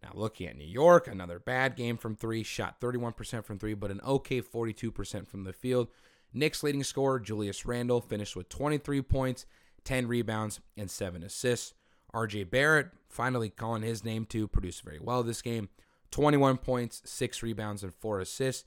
Now, 0.02 0.10
looking 0.14 0.46
at 0.46 0.56
New 0.56 0.66
York, 0.66 1.08
another 1.08 1.38
bad 1.38 1.76
game 1.76 1.96
from 1.96 2.14
three, 2.14 2.42
shot 2.42 2.80
31% 2.80 3.44
from 3.44 3.58
three, 3.58 3.74
but 3.74 3.90
an 3.90 4.00
okay 4.06 4.40
42% 4.40 5.26
from 5.26 5.44
the 5.44 5.52
field. 5.52 5.88
Knicks 6.32 6.62
leading 6.62 6.84
scorer, 6.84 7.18
Julius 7.18 7.64
Randle, 7.64 8.00
finished 8.00 8.36
with 8.36 8.48
23 8.48 9.02
points, 9.02 9.46
10 9.84 10.06
rebounds, 10.06 10.60
and 10.76 10.90
7 10.90 11.22
assists. 11.22 11.74
RJ 12.14 12.50
Barrett, 12.50 12.88
finally 13.08 13.50
calling 13.50 13.82
his 13.82 14.04
name 14.04 14.24
to, 14.26 14.48
produced 14.48 14.82
very 14.82 14.98
well 15.00 15.22
this 15.22 15.42
game. 15.42 15.68
21 16.10 16.58
points, 16.58 17.02
6 17.04 17.42
rebounds, 17.42 17.82
and 17.82 17.94
4 17.94 18.20
assists. 18.20 18.64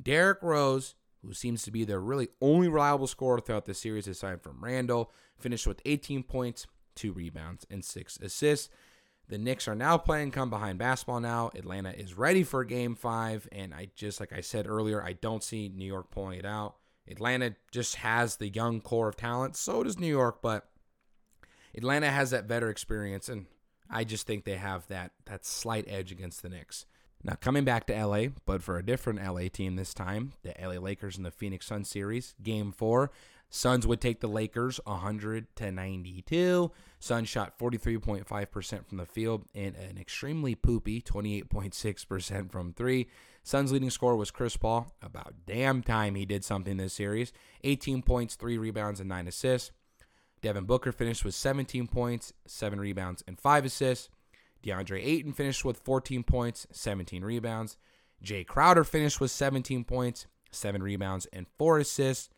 Derrick 0.00 0.42
Rose, 0.42 0.94
who 1.22 1.32
seems 1.32 1.62
to 1.62 1.70
be 1.70 1.84
their 1.84 2.00
really 2.00 2.28
only 2.40 2.68
reliable 2.68 3.06
scorer 3.06 3.40
throughout 3.40 3.66
the 3.66 3.74
series 3.74 4.08
aside 4.08 4.42
from 4.42 4.62
Randle, 4.62 5.10
finished 5.38 5.66
with 5.66 5.82
18 5.84 6.22
points, 6.22 6.66
2 6.96 7.12
rebounds, 7.12 7.66
and 7.70 7.84
6 7.84 8.18
assists. 8.20 8.68
The 9.28 9.38
Knicks 9.38 9.66
are 9.68 9.74
now 9.74 9.96
playing 9.96 10.32
come 10.32 10.50
behind 10.50 10.78
basketball 10.78 11.20
now. 11.20 11.50
Atlanta 11.54 11.90
is 11.90 12.16
ready 12.16 12.42
for 12.42 12.62
game 12.62 12.94
five. 12.94 13.48
And 13.50 13.72
I 13.72 13.88
just, 13.94 14.20
like 14.20 14.32
I 14.32 14.42
said 14.42 14.66
earlier, 14.66 15.02
I 15.02 15.14
don't 15.14 15.42
see 15.42 15.70
New 15.74 15.86
York 15.86 16.10
pulling 16.10 16.38
it 16.38 16.44
out. 16.44 16.76
Atlanta 17.08 17.54
just 17.70 17.96
has 17.96 18.36
the 18.36 18.48
young 18.48 18.80
core 18.80 19.08
of 19.08 19.16
talent. 19.16 19.56
So 19.56 19.82
does 19.82 19.98
New 19.98 20.06
York, 20.06 20.38
but 20.42 20.68
Atlanta 21.74 22.10
has 22.10 22.30
that 22.30 22.48
better 22.48 22.70
experience. 22.70 23.28
And 23.28 23.46
I 23.90 24.04
just 24.04 24.26
think 24.26 24.44
they 24.44 24.56
have 24.56 24.86
that, 24.88 25.12
that 25.26 25.44
slight 25.44 25.86
edge 25.88 26.12
against 26.12 26.42
the 26.42 26.48
Knicks. 26.48 26.86
Now, 27.22 27.34
coming 27.40 27.64
back 27.64 27.86
to 27.86 28.06
LA, 28.06 28.26
but 28.44 28.62
for 28.62 28.76
a 28.76 28.84
different 28.84 29.24
LA 29.24 29.48
team 29.50 29.76
this 29.76 29.94
time, 29.94 30.34
the 30.42 30.54
LA 30.60 30.78
Lakers 30.78 31.16
in 31.16 31.22
the 31.22 31.30
Phoenix 31.30 31.66
Sun 31.66 31.84
series, 31.84 32.34
game 32.42 32.70
four. 32.70 33.10
Suns 33.54 33.86
would 33.86 34.00
take 34.00 34.18
the 34.18 34.26
Lakers 34.26 34.80
100 34.84 35.46
to 35.54 35.70
92. 35.70 36.72
Suns 36.98 37.28
shot 37.28 37.56
43.5% 37.56 38.84
from 38.84 38.98
the 38.98 39.06
field 39.06 39.44
and 39.54 39.76
an 39.76 39.96
extremely 39.96 40.56
poopy 40.56 41.00
28.6% 41.00 42.50
from 42.50 42.72
three. 42.72 43.06
Suns 43.44 43.70
leading 43.70 43.90
scorer 43.90 44.16
was 44.16 44.32
Chris 44.32 44.56
Paul. 44.56 44.92
About 45.00 45.34
damn 45.46 45.84
time 45.84 46.16
he 46.16 46.26
did 46.26 46.44
something 46.44 46.78
this 46.78 46.94
series. 46.94 47.32
18 47.62 48.02
points, 48.02 48.34
3 48.34 48.58
rebounds, 48.58 48.98
and 48.98 49.08
9 49.08 49.28
assists. 49.28 49.70
Devin 50.42 50.64
Booker 50.64 50.90
finished 50.90 51.24
with 51.24 51.36
17 51.36 51.86
points, 51.86 52.32
7 52.48 52.80
rebounds, 52.80 53.22
and 53.28 53.38
5 53.38 53.66
assists. 53.66 54.08
DeAndre 54.64 55.00
Ayton 55.00 55.32
finished 55.32 55.64
with 55.64 55.78
14 55.78 56.24
points, 56.24 56.66
17 56.72 57.22
rebounds. 57.22 57.76
Jae 58.20 58.44
Crowder 58.44 58.82
finished 58.82 59.20
with 59.20 59.30
17 59.30 59.84
points, 59.84 60.26
7 60.50 60.82
rebounds, 60.82 61.26
and 61.32 61.46
4 61.56 61.78
assists. 61.78 62.30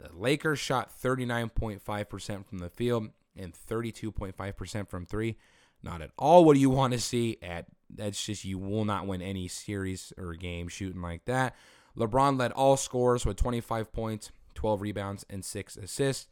The 0.00 0.10
Lakers 0.16 0.58
shot 0.58 0.90
39.5% 0.90 2.46
from 2.46 2.58
the 2.58 2.70
field 2.70 3.08
and 3.36 3.52
32.5% 3.52 4.88
from 4.88 5.04
three. 5.04 5.36
Not 5.82 6.02
at 6.02 6.10
all 6.16 6.44
what 6.44 6.56
you 6.56 6.70
want 6.70 6.94
to 6.94 7.00
see 7.00 7.38
at 7.42 7.66
that's 7.92 8.24
just 8.24 8.44
you 8.44 8.58
will 8.58 8.84
not 8.84 9.06
win 9.06 9.20
any 9.20 9.48
series 9.48 10.12
or 10.16 10.34
game 10.34 10.68
shooting 10.68 11.02
like 11.02 11.24
that. 11.26 11.54
LeBron 11.96 12.38
led 12.38 12.52
all 12.52 12.76
scores 12.76 13.26
with 13.26 13.36
25 13.36 13.92
points, 13.92 14.30
12 14.54 14.80
rebounds, 14.80 15.26
and 15.28 15.44
6 15.44 15.76
assists. 15.76 16.28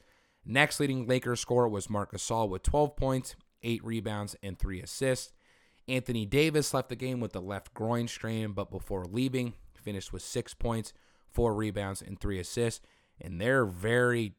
Next 0.47 0.81
leading 0.81 1.07
Lakers 1.07 1.41
scorer 1.41 1.69
was 1.69 1.91
Marc 1.91 2.13
Gasol 2.13 2.49
with 2.49 2.63
12 2.63 2.97
points, 2.97 3.37
8 3.63 3.85
rebounds, 3.85 4.37
and 4.43 4.59
3 4.59 4.81
assists. 4.81 5.33
Anthony 5.89 6.25
Davis 6.27 6.73
left 6.73 6.91
the 6.91 6.97
game 6.97 7.21
with 7.21 7.33
the 7.33 7.41
left 7.41 7.75
groin 7.75 8.07
strain, 8.09 8.53
but 8.53 8.71
before 8.71 9.05
leaving, 9.05 9.55
finished 9.75 10.13
with 10.13 10.23
6 10.23 10.55
points, 10.55 10.93
4 11.33 11.55
rebounds, 11.55 12.01
and 12.03 12.21
3 12.21 12.39
assists 12.39 12.87
and 13.21 13.41
they're 13.41 13.65
very 13.65 14.35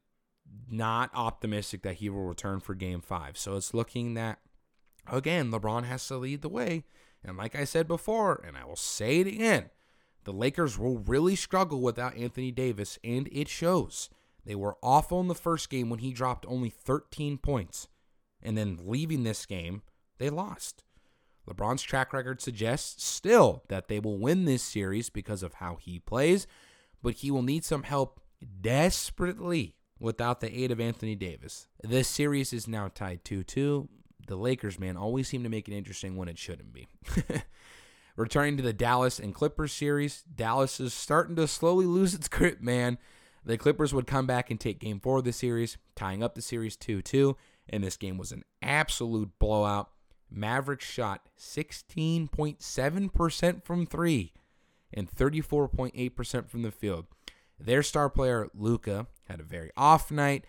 not 0.70 1.12
optimistic 1.14 1.82
that 1.84 1.96
he 1.96 2.10
will 2.10 2.24
return 2.26 2.60
for 2.60 2.76
game 2.76 3.02
five. 3.02 3.38
So 3.38 3.56
it's 3.56 3.74
looking 3.74 4.14
that, 4.16 4.40
again, 5.08 5.52
LeBron 5.52 5.84
has 5.86 6.08
to 6.08 6.18
lead 6.18 6.42
the 6.42 6.50
way. 6.50 6.84
And 7.24 7.38
like 7.38 7.56
I 7.56 7.64
said 7.64 7.88
before, 7.88 8.44
and 8.48 8.58
I 8.58 8.66
will 8.66 8.76
say 8.76 9.20
it 9.20 9.28
again, 9.28 9.70
the 10.24 10.34
Lakers 10.34 10.78
will 10.78 11.00
really 11.00 11.36
struggle 11.36 11.82
without 11.82 12.16
Anthony 12.16 12.52
Davis, 12.52 13.00
and 13.04 13.28
it 13.32 13.48
shows. 13.48 14.10
They 14.46 14.56
were 14.56 14.78
awful 14.82 15.20
in 15.20 15.28
the 15.28 15.36
first 15.36 15.70
game 15.70 15.90
when 15.90 16.00
he 16.00 16.14
dropped 16.14 16.46
only 16.48 16.70
13 16.70 17.38
points. 17.38 17.88
And 18.42 18.58
then 18.58 18.80
leaving 18.84 19.24
this 19.24 19.46
game, 19.46 19.82
they 20.18 20.30
lost. 20.30 20.84
LeBron's 21.48 21.82
track 21.82 22.14
record 22.14 22.42
suggests 22.42 23.04
still 23.06 23.64
that 23.70 23.88
they 23.88 24.00
will 24.00 24.18
win 24.18 24.46
this 24.46 24.64
series 24.64 25.10
because 25.10 25.44
of 25.44 25.56
how 25.56 25.76
he 25.76 26.00
plays, 26.00 26.48
but 27.02 27.16
he 27.16 27.32
will 27.32 27.42
need 27.42 27.66
some 27.66 27.84
help 27.84 28.19
desperately 28.62 29.76
without 30.00 30.40
the 30.40 30.58
aid 30.58 30.72
of 30.72 30.80
Anthony 30.80 31.16
Davis. 31.16 31.68
This 31.84 32.08
series 32.08 32.54
is 32.54 32.68
now 32.68 32.90
tied 32.94 33.26
2 33.26 33.44
2. 33.44 33.90
The 34.28 34.36
Lakers, 34.36 34.80
man, 34.80 34.96
always 34.96 35.28
seem 35.28 35.44
to 35.44 35.50
make 35.50 35.68
it 35.68 35.76
interesting 35.76 36.16
when 36.16 36.30
it 36.30 36.38
shouldn't 36.38 36.74
be. 36.74 36.88
Returning 38.16 38.58
to 38.58 38.64
the 38.64 38.74
Dallas 38.74 39.20
and 39.20 39.34
Clippers 39.34 39.74
series, 39.74 40.24
Dallas 40.24 40.80
is 40.80 40.94
starting 40.94 41.36
to 41.38 41.48
slowly 41.48 41.86
lose 41.86 42.14
its 42.14 42.28
grip, 42.28 42.62
man. 42.62 42.98
The 43.46 43.58
Clippers 43.58 43.94
would 43.94 44.08
come 44.08 44.28
back 44.28 44.52
and 44.52 44.60
take 44.60 44.80
game 44.80 45.00
four 45.00 45.20
of 45.20 45.24
the 45.24 45.32
series, 45.32 45.78
tying 45.96 46.22
up 46.22 46.36
the 46.36 46.42
series 46.42 46.76
2 46.76 47.02
2. 47.02 47.38
And 47.70 47.84
this 47.84 47.98
game 47.98 48.18
was 48.18 48.32
an 48.32 48.44
absolute 48.62 49.40
blowout. 49.40 49.90
Mavericks 50.30 50.86
shot 50.86 51.30
16.7% 51.40 53.64
from 53.64 53.86
three 53.86 54.34
and 54.94 55.10
34.8% 55.10 56.50
from 56.50 56.62
the 56.62 56.72
field. 56.72 57.08
Their 57.60 57.84
star 57.84 58.10
player, 58.10 58.48
Luka, 58.54 59.08
had 59.28 59.40
a 59.40 59.44
very 59.44 59.72
off 59.76 60.12
night 60.12 60.46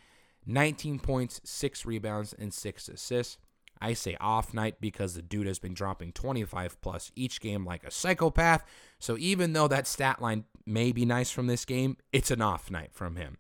19 0.47 1.01
points, 1.01 1.41
6 1.45 1.85
rebounds, 1.85 2.33
and 2.33 2.53
6 2.53 2.89
assists. 2.89 3.39
I 3.81 3.95
say 3.95 4.17
off 4.21 4.53
night 4.53 4.77
because 4.81 5.15
the 5.15 5.23
dude 5.23 5.47
has 5.47 5.59
been 5.59 5.75
dropping 5.75 6.13
25 6.13 6.81
plus 6.83 7.11
each 7.17 7.41
game 7.41 7.65
like 7.65 7.85
a 7.85 7.91
psychopath. 7.91 8.65
So 8.99 9.17
even 9.19 9.55
though 9.55 9.69
that 9.69 9.87
stat 9.87 10.21
line 10.21 10.45
may 10.67 10.93
be 10.93 11.07
nice 11.07 11.31
from 11.31 11.47
this 11.47 11.65
game, 11.65 11.97
it's 12.13 12.31
an 12.31 12.43
off 12.43 12.71
night 12.71 12.91
from 12.93 13.17
him. 13.17 13.39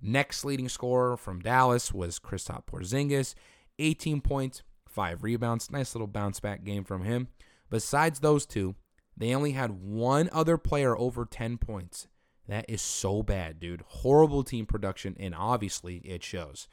Next 0.00 0.44
leading 0.44 0.68
scorer 0.68 1.16
from 1.16 1.40
Dallas 1.40 1.92
was 1.92 2.18
Kristaps 2.18 2.66
Porzingis, 2.66 3.34
18 3.78 4.20
points, 4.22 4.62
5 4.88 5.22
rebounds. 5.22 5.70
Nice 5.70 5.94
little 5.94 6.06
bounce 6.06 6.40
back 6.40 6.64
game 6.64 6.84
from 6.84 7.04
him. 7.04 7.28
Besides 7.68 8.20
those 8.20 8.46
two, 8.46 8.74
they 9.16 9.34
only 9.34 9.52
had 9.52 9.82
one 9.82 10.30
other 10.32 10.56
player 10.56 10.96
over 10.96 11.26
10 11.26 11.58
points. 11.58 12.08
That 12.48 12.64
is 12.68 12.82
so 12.82 13.22
bad, 13.22 13.60
dude. 13.60 13.82
Horrible 13.86 14.42
team 14.42 14.66
production, 14.66 15.16
and 15.18 15.34
obviously 15.34 15.98
it 15.98 16.22
shows. 16.22 16.68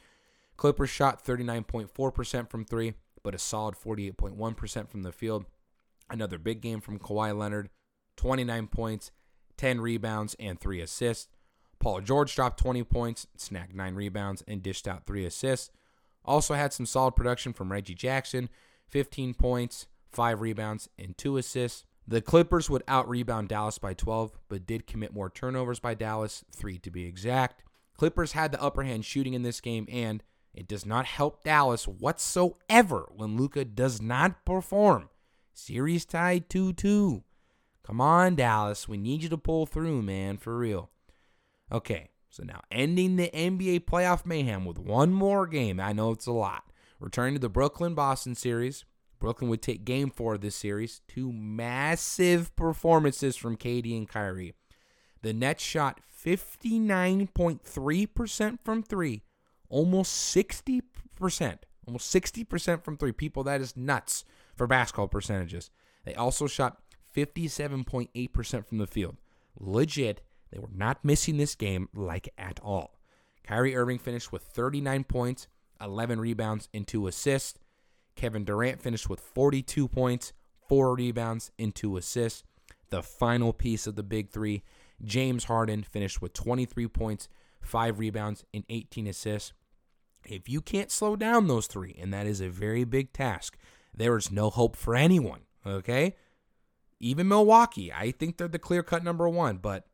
Clippers 0.58 0.90
shot 0.90 1.24
39.4% 1.24 2.50
from 2.50 2.66
three, 2.66 2.94
but 3.24 3.36
a 3.36 3.38
solid 3.38 3.76
48.1% 3.76 4.90
from 4.90 5.04
the 5.04 5.12
field. 5.12 5.46
Another 6.10 6.38
big 6.38 6.62
game 6.62 6.82
from 6.82 7.00
Kawhi 7.00 7.38
Leonard 7.38 7.70
29 8.18 8.68
points, 8.68 9.12
10 9.58 9.80
rebounds, 9.80 10.36
and 10.40 10.60
3 10.60 10.82
assists. 10.82 11.30
Paul 11.80 12.02
George 12.02 12.36
dropped 12.36 12.60
20 12.60 12.84
points, 12.84 13.28
snagged 13.38 13.74
9 13.74 13.96
rebounds, 13.96 14.44
and 14.48 14.62
dished 14.62 14.88
out 14.88 15.06
3 15.06 15.24
assists. 15.26 15.72
Also 16.26 16.56
had 16.56 16.74
some 16.74 16.86
solid 16.86 17.16
production 17.16 17.54
from 17.54 17.72
Reggie 17.72 17.96
Jackson 17.96 18.50
15 18.90 19.36
points, 19.36 19.88
5 20.12 20.42
rebounds, 20.42 20.90
and 20.98 21.18
2 21.18 21.38
assists. 21.38 21.86
The 22.10 22.22
Clippers 22.22 22.72
would 22.72 22.82
out 22.88 23.08
rebound 23.08 23.50
Dallas 23.50 23.78
by 23.78 23.94
12, 23.94 24.32
but 24.50 24.66
did 24.66 24.88
commit 24.88 25.14
more 25.14 25.30
turnovers 25.30 25.80
by 25.80 25.94
Dallas, 25.94 26.44
three 26.52 26.80
to 26.80 26.90
be 26.90 27.06
exact. 27.06 27.62
Clippers 27.96 28.32
had 28.32 28.52
the 28.52 28.60
upper 28.60 28.82
hand 28.82 29.06
shooting 29.06 29.36
in 29.36 29.44
this 29.44 29.62
game, 29.62 29.86
and 29.92 30.24
it 30.52 30.68
does 30.68 30.88
not 30.88 31.06
help 31.06 31.44
Dallas 31.44 31.88
whatsoever 31.88 33.10
when 33.16 33.38
Luka 33.38 33.64
does 33.64 34.02
not 34.02 34.44
perform. 34.44 35.10
Series 35.54 36.04
tied 36.04 36.50
2 36.50 36.74
2. 36.74 37.24
Come 37.84 38.02
on, 38.02 38.34
Dallas. 38.34 38.88
We 38.88 38.98
need 38.98 39.22
you 39.22 39.30
to 39.30 39.38
pull 39.38 39.68
through, 39.68 40.02
man, 40.02 40.38
for 40.38 40.58
real. 40.58 40.90
Okay, 41.72 42.10
so 42.32 42.42
now 42.44 42.62
ending 42.72 43.18
the 43.18 43.30
NBA 43.32 43.82
playoff 43.82 44.26
mayhem 44.26 44.66
with 44.66 44.80
one 44.80 45.14
more 45.14 45.46
game. 45.46 45.80
I 45.80 45.94
know 45.94 46.10
it's 46.10 46.26
a 46.26 46.32
lot. 46.32 46.64
Returning 47.00 47.36
to 47.36 47.40
the 47.40 47.50
Brooklyn 47.50 47.94
Boston 47.94 48.34
series, 48.34 48.84
Brooklyn 49.20 49.50
would 49.50 49.62
take 49.62 49.84
game 49.86 50.10
four 50.10 50.36
of 50.36 50.42
this 50.42 50.56
series. 50.56 51.02
Two 51.08 51.32
massive 51.32 52.56
performances 52.56 53.36
from 53.36 53.58
KD 53.58 53.98
and 53.98 54.08
Kyrie. 54.08 54.54
The 55.22 55.34
Nets 55.34 55.64
shot 55.64 56.00
59.3% 56.26 58.60
from 58.64 58.84
three, 58.84 59.24
almost 59.70 60.36
60%, 60.36 60.82
almost 61.86 62.14
60% 62.14 62.84
from 62.84 62.98
three. 62.98 63.12
People, 63.12 63.44
that 63.44 63.62
is 63.62 63.76
nuts 63.76 64.24
for 64.56 64.66
basketball 64.68 65.10
percentages. 65.10 65.70
They 66.06 66.16
also 66.16 66.48
shot 66.48 66.82
57.8% 67.16 68.66
from 68.66 68.78
the 68.78 68.88
field. 68.88 69.18
Legit, 69.60 70.22
they 70.52 70.60
were 70.60 70.70
not 70.74 71.04
missing 71.04 71.38
this 71.38 71.56
game 71.56 71.90
like 71.94 72.30
at 72.38 72.60
all. 72.64 72.96
Kyrie 73.44 73.76
Irving 73.76 74.00
finished 74.00 74.32
with 74.32 74.44
39 74.44 75.04
points, 75.06 75.48
11 75.82 76.20
rebounds, 76.20 76.70
and 76.74 76.88
2 76.88 77.08
assists. 77.08 77.58
Kevin 78.20 78.44
Durant 78.44 78.82
finished 78.82 79.10
with 79.10 79.22
42 79.22 79.88
points, 79.88 80.34
4 80.68 80.94
rebounds, 80.94 81.52
and 81.58 81.74
2 81.74 81.96
assists. 81.96 82.44
The 82.90 83.02
final 83.02 83.54
piece 83.54 83.88
of 83.88 83.96
the 83.96 84.04
big 84.04 84.30
three, 84.30 84.62
James 85.02 85.46
Harden 85.46 85.84
finished 85.84 86.22
with 86.22 86.34
23 86.34 86.88
points, 86.90 87.30
5 87.62 87.98
rebounds, 87.98 88.44
and 88.54 88.66
18 88.68 89.08
assists. 89.08 89.54
If 90.26 90.50
you 90.50 90.60
can't 90.60 90.92
slow 90.92 91.16
down 91.16 91.48
those 91.48 91.68
three, 91.68 91.96
and 91.98 92.14
that 92.14 92.28
is 92.28 92.42
a 92.42 92.50
very 92.50 92.84
big 92.84 93.14
task, 93.14 93.58
there 93.96 94.18
is 94.18 94.30
no 94.30 94.50
hope 94.50 94.76
for 94.76 94.98
anyone, 94.98 95.44
okay? 95.66 96.18
Even 97.00 97.30
Milwaukee, 97.30 97.94
I 97.94 98.12
think 98.12 98.36
they're 98.36 98.50
the 98.50 98.60
clear 98.60 98.84
cut 98.84 99.02
number 99.02 99.30
one, 99.30 99.60
but 99.60 99.88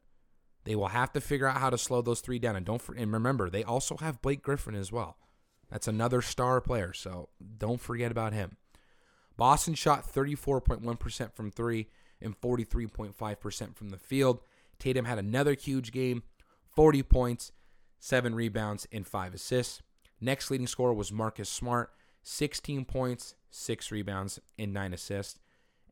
they 0.64 0.76
will 0.76 0.88
have 0.88 1.14
to 1.14 1.22
figure 1.22 1.46
out 1.46 1.58
how 1.58 1.70
to 1.70 1.78
slow 1.78 2.02
those 2.02 2.22
three 2.22 2.40
down. 2.40 2.56
And 2.56 2.66
don't 2.66 2.82
and 2.98 3.14
remember, 3.14 3.52
they 3.52 3.64
also 3.64 3.98
have 3.98 4.24
Blake 4.24 4.42
Griffin 4.42 4.74
as 4.74 4.92
well. 4.92 5.18
That's 5.76 5.90
another 5.90 6.22
star 6.22 6.62
player, 6.62 6.94
so 6.94 7.28
don't 7.58 7.82
forget 7.82 8.10
about 8.10 8.32
him. 8.32 8.56
Boston 9.36 9.74
shot 9.74 10.10
34.1% 10.10 11.34
from 11.34 11.52
three 11.52 11.90
and 12.22 12.40
43.5% 12.40 13.76
from 13.76 13.90
the 13.90 13.98
field. 13.98 14.40
Tatum 14.80 15.04
had 15.04 15.18
another 15.18 15.54
huge 15.54 15.92
game 15.92 16.24
40 16.78 17.04
points, 17.04 17.52
7 18.00 18.34
rebounds, 18.34 18.88
and 18.90 19.06
5 19.06 19.34
assists. 19.34 19.82
Next 20.22 20.50
leading 20.50 20.66
scorer 20.66 20.94
was 20.94 21.12
Marcus 21.12 21.50
Smart, 21.50 21.92
16 22.24 22.86
points, 22.86 23.36
6 23.50 23.92
rebounds, 23.92 24.40
and 24.58 24.74
9 24.74 24.94
assists. 24.94 25.42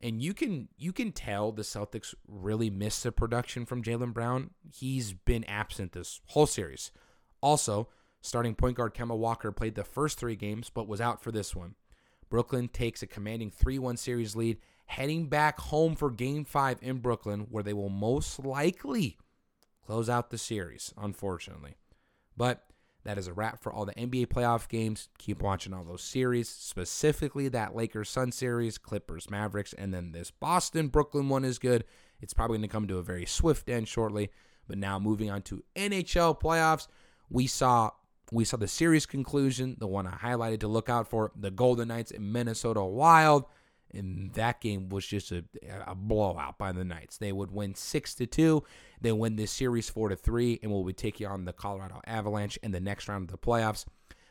And 0.02 0.22
you 0.22 0.32
can 0.32 0.70
you 0.78 0.94
can 0.94 1.12
tell 1.12 1.52
the 1.52 1.60
Celtics 1.60 2.14
really 2.26 2.70
missed 2.70 3.02
the 3.02 3.12
production 3.12 3.66
from 3.66 3.82
Jaylen 3.82 4.14
Brown. 4.14 4.52
He's 4.74 5.12
been 5.12 5.44
absent 5.44 5.92
this 5.92 6.22
whole 6.28 6.46
series. 6.46 6.90
Also, 7.42 7.90
starting 8.24 8.54
point 8.54 8.76
guard 8.76 8.94
Kemba 8.94 9.16
Walker 9.16 9.52
played 9.52 9.74
the 9.74 9.84
first 9.84 10.18
three 10.18 10.36
games, 10.36 10.70
but 10.70 10.88
was 10.88 11.00
out 11.00 11.22
for 11.22 11.30
this 11.30 11.54
one. 11.54 11.74
Brooklyn 12.30 12.68
takes 12.68 13.02
a 13.02 13.06
commanding 13.06 13.50
3 13.50 13.78
1 13.78 13.96
series 13.96 14.34
lead, 14.34 14.58
heading 14.86 15.28
back 15.28 15.60
home 15.60 15.94
for 15.94 16.10
game 16.10 16.44
five 16.44 16.78
in 16.82 16.98
Brooklyn, 16.98 17.46
where 17.50 17.62
they 17.62 17.72
will 17.72 17.90
most 17.90 18.38
likely 18.44 19.18
close 19.86 20.08
out 20.08 20.30
the 20.30 20.38
series, 20.38 20.92
unfortunately. 20.96 21.76
But 22.36 22.64
that 23.04 23.18
is 23.18 23.26
a 23.26 23.34
wrap 23.34 23.62
for 23.62 23.72
all 23.72 23.84
the 23.84 23.92
NBA 23.94 24.28
playoff 24.28 24.68
games. 24.68 25.08
Keep 25.18 25.42
watching 25.42 25.74
all 25.74 25.84
those 25.84 26.02
series, 26.02 26.48
specifically 26.48 27.48
that 27.48 27.76
Lakers 27.76 28.08
Sun 28.08 28.32
series, 28.32 28.78
Clippers 28.78 29.28
Mavericks, 29.30 29.74
and 29.74 29.92
then 29.92 30.12
this 30.12 30.30
Boston 30.30 30.88
Brooklyn 30.88 31.28
one 31.28 31.44
is 31.44 31.58
good. 31.58 31.84
It's 32.20 32.32
probably 32.32 32.56
going 32.56 32.68
to 32.68 32.72
come 32.72 32.88
to 32.88 32.98
a 32.98 33.02
very 33.02 33.26
swift 33.26 33.68
end 33.68 33.88
shortly. 33.88 34.30
But 34.66 34.78
now 34.78 34.98
moving 34.98 35.30
on 35.30 35.42
to 35.42 35.62
NHL 35.76 36.40
playoffs, 36.40 36.88
we 37.28 37.46
saw 37.46 37.90
we 38.34 38.44
saw 38.44 38.56
the 38.56 38.68
series 38.68 39.06
conclusion, 39.06 39.76
the 39.78 39.86
one 39.86 40.06
I 40.06 40.16
highlighted 40.16 40.60
to 40.60 40.68
look 40.68 40.88
out 40.88 41.08
for, 41.08 41.30
the 41.36 41.50
Golden 41.50 41.88
Knights 41.88 42.10
and 42.10 42.32
Minnesota 42.32 42.84
Wild. 42.84 43.44
And 43.92 44.32
that 44.32 44.60
game 44.60 44.88
was 44.88 45.06
just 45.06 45.30
a, 45.30 45.44
a 45.86 45.94
blowout 45.94 46.58
by 46.58 46.72
the 46.72 46.84
Knights. 46.84 47.16
They 47.16 47.30
would 47.30 47.52
win 47.52 47.76
six 47.76 48.12
to 48.16 48.26
two. 48.26 48.64
They 49.00 49.12
win 49.12 49.36
this 49.36 49.52
series 49.52 49.88
four 49.88 50.08
to 50.08 50.16
three, 50.16 50.58
and 50.62 50.72
we'll 50.72 50.82
be 50.82 50.92
taking 50.92 51.28
on 51.28 51.44
the 51.44 51.52
Colorado 51.52 52.00
Avalanche 52.06 52.58
in 52.62 52.72
the 52.72 52.80
next 52.80 53.06
round 53.06 53.22
of 53.22 53.30
the 53.30 53.38
playoffs. 53.38 53.84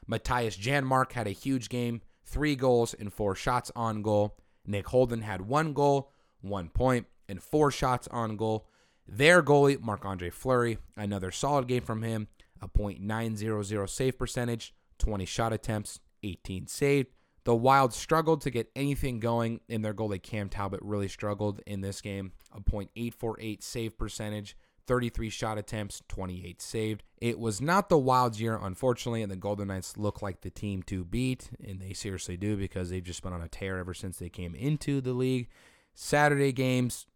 Mattias 0.10 0.60
Janmark 0.60 1.14
had 1.14 1.28
a 1.28 1.32
huge 1.32 1.70
game, 1.70 2.02
three 2.26 2.58
goals 2.58 2.94
and 2.94 3.13
four 3.13 3.36
shots 3.36 3.72
on 3.74 4.02
goal. 4.02 4.36
Nick 4.66 4.88
Holden 4.88 5.22
had 5.22 5.42
one 5.42 5.72
goal, 5.72 6.12
one 6.42 6.68
point, 6.68 7.06
and 7.30 7.42
four 7.42 7.72
shots 7.72 8.10
on 8.10 8.36
goal. 8.36 8.68
Their 9.08 9.42
goalie, 9.42 9.80
Marc 9.80 10.04
Andre 10.04 10.30
Fleury, 10.30 10.78
another 10.98 11.32
solid 11.32 11.68
game 11.68 11.84
from 11.84 12.02
him, 12.02 12.28
a 12.63 12.67
.900 12.67 13.89
save 13.89 14.17
percentage, 14.17 14.73
20 14.99 15.26
shot 15.26 15.54
attempts, 15.54 15.99
18 16.23 16.67
saved. 16.67 17.10
The 17.45 17.56
Wild 17.56 17.93
struggled 17.93 18.41
to 18.41 18.49
get 18.49 18.71
anything 18.76 19.19
going, 19.19 19.60
in 19.67 19.82
their 19.82 19.93
goalie 19.93 20.21
Cam 20.21 20.47
Talbot 20.47 20.80
really 20.82 21.10
struggled 21.10 21.62
in 21.67 21.82
this 21.82 21.99
game. 21.99 22.32
A 22.56 22.62
.848 22.62 23.62
save 23.62 23.97
percentage, 23.97 24.56
33 24.88 25.30
shot 25.30 25.58
attempts, 25.58 26.02
28 26.08 26.62
saved. 26.62 27.04
It 27.19 27.38
was 27.38 27.60
not 27.60 27.89
the 27.89 27.97
Wild's 27.97 28.39
year, 28.39 28.58
unfortunately, 28.62 29.23
and 29.23 29.32
the 29.32 29.36
Golden 29.36 29.67
Knights 29.67 29.97
look 29.97 30.21
like 30.21 30.41
the 30.41 30.49
team 30.49 30.84
to 30.84 31.04
beat, 31.04 31.49
and 31.62 31.82
they 31.82 31.91
seriously 31.91 32.38
do 32.38 32.56
because 32.56 32.89
they've 32.89 33.04
just 33.04 33.23
been 33.23 33.34
on 33.34 33.41
a 33.41 33.49
tear 33.49 33.78
ever 33.78 33.93
since 33.93 34.17
they 34.17 34.30
came 34.30 34.56
into 34.56 35.02
the 35.02 35.13
league. 35.13 35.49
Saturday 35.93 36.54
games, 36.54 37.08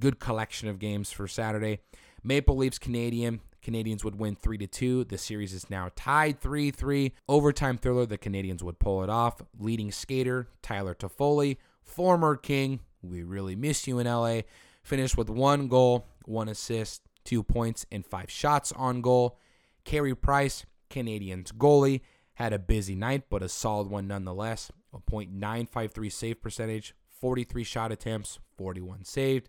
good 0.00 0.18
collection 0.18 0.68
of 0.68 0.80
games 0.80 1.12
for 1.12 1.28
Saturday. 1.28 1.78
Maple 2.26 2.56
Leafs 2.56 2.78
Canadian. 2.78 3.40
Canadiens 3.64 4.02
would 4.02 4.18
win 4.18 4.34
3 4.34 4.58
to 4.58 4.66
2. 4.66 5.04
The 5.04 5.16
series 5.16 5.54
is 5.54 5.70
now 5.70 5.90
tied 5.94 6.40
3 6.40 6.72
3. 6.72 7.12
Overtime 7.28 7.78
thriller, 7.78 8.04
the 8.04 8.18
Canadiens 8.18 8.62
would 8.62 8.80
pull 8.80 9.04
it 9.04 9.08
off. 9.08 9.40
Leading 9.58 9.92
skater, 9.92 10.48
Tyler 10.60 10.94
Toffoli, 10.94 11.56
former 11.84 12.36
King, 12.36 12.80
we 13.00 13.22
really 13.22 13.54
miss 13.54 13.86
you 13.86 14.00
in 14.00 14.08
LA, 14.08 14.40
finished 14.82 15.16
with 15.16 15.30
one 15.30 15.68
goal, 15.68 16.08
one 16.24 16.48
assist, 16.48 17.02
two 17.24 17.44
points, 17.44 17.86
and 17.92 18.04
five 18.04 18.30
shots 18.30 18.72
on 18.72 19.00
goal. 19.00 19.38
Carey 19.84 20.14
Price, 20.14 20.66
Canadiens 20.90 21.52
goalie, 21.52 22.00
had 22.34 22.52
a 22.52 22.58
busy 22.58 22.96
night, 22.96 23.24
but 23.30 23.42
a 23.42 23.48
solid 23.48 23.88
one 23.88 24.08
nonetheless. 24.08 24.72
A 24.92 24.98
.953 24.98 26.12
save 26.12 26.42
percentage, 26.42 26.92
43 27.20 27.62
shot 27.62 27.92
attempts, 27.92 28.40
41 28.58 29.04
saved. 29.04 29.48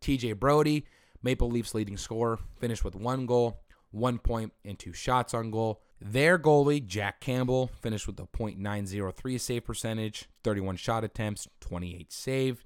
TJ 0.00 0.38
Brodie, 0.38 0.84
Maple 1.24 1.50
Leafs 1.50 1.74
leading 1.74 1.96
scorer, 1.96 2.38
finished 2.60 2.84
with 2.84 2.94
one 2.94 3.24
goal, 3.24 3.62
one 3.90 4.18
point, 4.18 4.52
and 4.64 4.78
two 4.78 4.92
shots 4.92 5.32
on 5.32 5.50
goal. 5.50 5.80
Their 6.00 6.38
goalie, 6.38 6.86
Jack 6.86 7.20
Campbell, 7.20 7.70
finished 7.80 8.06
with 8.06 8.20
a 8.20 8.26
.903 8.26 9.40
save 9.40 9.64
percentage, 9.64 10.28
31 10.44 10.76
shot 10.76 11.02
attempts, 11.02 11.48
28 11.60 12.12
saved. 12.12 12.64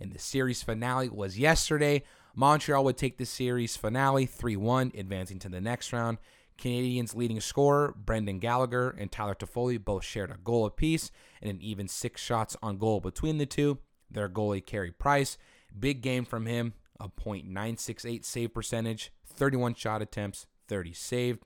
And 0.00 0.12
the 0.12 0.18
series 0.18 0.62
finale 0.62 1.10
was 1.10 1.38
yesterday. 1.38 2.02
Montreal 2.34 2.84
would 2.84 2.96
take 2.96 3.18
the 3.18 3.26
series 3.26 3.76
finale 3.76 4.24
3 4.24 4.56
1, 4.56 4.92
advancing 4.96 5.38
to 5.40 5.50
the 5.50 5.60
next 5.60 5.92
round. 5.92 6.18
Canadiens' 6.58 7.14
leading 7.14 7.40
scorer, 7.40 7.94
Brendan 7.96 8.38
Gallagher, 8.38 8.90
and 8.90 9.12
Tyler 9.12 9.34
Toffoli 9.34 9.82
both 9.82 10.04
shared 10.04 10.30
a 10.30 10.38
goal 10.42 10.66
apiece 10.66 11.10
and 11.42 11.50
an 11.50 11.60
even 11.60 11.86
six 11.88 12.22
shots 12.22 12.56
on 12.62 12.78
goal 12.78 13.00
between 13.00 13.38
the 13.38 13.46
two. 13.46 13.78
Their 14.10 14.28
goalie, 14.28 14.64
Carey 14.64 14.90
Price, 14.90 15.36
big 15.78 16.00
game 16.00 16.24
from 16.24 16.46
him, 16.46 16.72
a 17.00 17.08
.968 17.08 18.24
save 18.24 18.54
percentage, 18.54 19.12
31 19.26 19.74
shot 19.74 20.02
attempts, 20.02 20.46
30 20.68 20.92
saved. 20.92 21.44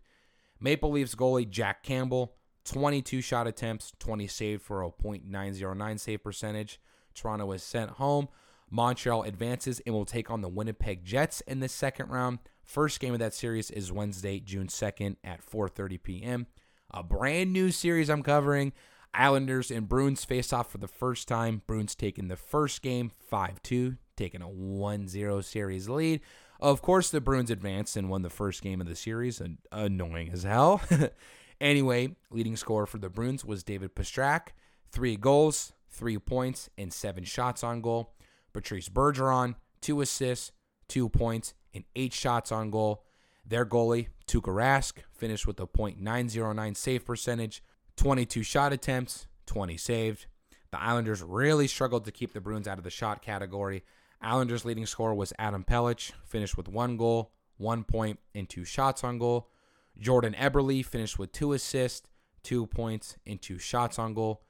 Maple 0.61 0.91
Leafs 0.91 1.15
goalie 1.15 1.49
Jack 1.49 1.83
Campbell, 1.83 2.35
22 2.65 3.21
shot 3.21 3.47
attempts, 3.47 3.93
20 3.99 4.27
saved 4.27 4.62
for 4.62 4.83
a 4.83 4.91
.909 4.91 6.01
save 6.01 6.23
percentage. 6.23 6.81
Toronto 7.15 7.51
is 7.53 7.62
sent 7.62 7.93
home. 7.93 8.29
Montreal 8.71 9.25
advances 9.25 9.81
and 9.85 9.95
will 9.95 10.07
take 10.07 10.31
on 10.31 10.41
the 10.41 10.49
Winnipeg 10.49 11.05
Jets 11.05 11.43
in 11.43 11.61
the 11.61 11.69
second 11.69 12.09
round. 12.09 12.38
First 12.65 13.01
game 13.01 13.12
of 13.12 13.19
that 13.19 13.35
series 13.35 13.71
is 13.71 13.93
Wednesday, 13.93 14.41
June 14.41 14.69
2nd 14.69 15.17
at 15.23 15.45
4:30 15.45 16.03
p.m. 16.03 16.47
A 16.91 17.03
brand 17.03 17.53
new 17.53 17.71
series 17.71 18.09
I'm 18.09 18.23
covering. 18.23 18.73
Islanders 19.15 19.71
and 19.71 19.88
Bruins 19.88 20.25
face 20.25 20.55
off 20.55 20.71
for 20.71 20.79
the 20.79 20.88
first 20.88 21.29
time. 21.29 21.62
Bruins 21.67 21.95
taking 21.95 22.29
the 22.29 22.37
first 22.37 22.81
game 22.81 23.11
5-2 23.31 23.99
taking 24.23 24.43
a 24.43 24.49
1-0 24.49 25.45
series 25.45 25.89
lead. 25.89 26.21
Of 26.61 26.81
course, 26.81 27.11
the 27.11 27.21
Bruins 27.21 27.51
advanced 27.51 27.97
and 27.97 28.09
won 28.09 28.23
the 28.23 28.31
first 28.31 28.63
game 28.63 28.81
of 28.81 28.87
the 28.87 28.95
series, 28.95 29.41
and 29.41 29.59
annoying 29.73 30.31
as 30.33 30.45
hell. 30.45 30.81
anyway, 31.61 32.15
leading 32.31 32.55
scorer 32.55 32.87
for 32.87 32.99
the 32.99 33.09
Bruins 33.09 33.45
was 33.45 33.65
David 33.65 33.97
Pastrnak, 33.97 34.49
three 34.93 35.17
goals, 35.17 35.73
three 35.91 36.19
points, 36.19 36.71
and 36.79 36.93
seven 36.93 37.25
shots 37.25 37.65
on 37.65 37.81
goal. 37.81 38.15
Patrice 38.53 38.89
Bergeron, 38.89 39.57
two 39.81 40.01
assists, 40.01 40.53
two 40.87 41.09
points, 41.09 41.55
and 41.75 41.83
eight 41.97 42.13
shots 42.13 42.53
on 42.53 42.71
goal. 42.71 43.03
Their 43.45 43.67
goalie, 43.67 44.07
Tuukka 44.29 44.55
Rask, 44.55 44.99
finished 45.13 45.49
with 45.49 45.59
a 45.59 45.67
.909 45.67 46.77
save 46.77 47.05
percentage, 47.05 47.61
22 47.97 48.45
shot 48.45 48.73
attempts, 48.73 49.27
20 49.47 49.77
saved. 49.77 50.27
The 50.71 50.81
Islanders 50.81 51.25
really 51.25 51.67
struggled 51.67 52.05
to 52.05 52.13
keep 52.13 52.33
the 52.33 52.41
Bruins 52.41 52.69
out 52.69 52.79
of 52.79 52.85
the 52.85 52.91
shot 52.91 53.21
category. 53.21 53.83
Islanders' 54.23 54.65
leading 54.65 54.87
scorer 54.87 55.15
was 55.15 55.33
Adam 55.39 55.65
Pelech, 55.65 56.13
finished 56.25 56.57
with 56.57 56.69
one 56.69 56.97
goal, 56.97 57.33
one 57.57 57.85
point, 57.85 58.19
and 58.35 58.49
two 58.49 58.65
shots 58.65 59.03
on 59.05 59.19
goal. 59.19 59.49
Jordan 59.99 60.35
Eberle 60.35 60.85
finished 60.85 61.19
with 61.19 61.33
two 61.33 61.53
assists, 61.53 62.07
two 62.43 62.67
points, 62.67 63.17
and 63.27 63.41
two 63.41 63.59
shots 63.59 63.99
on 63.99 64.15
goal. 64.15 64.43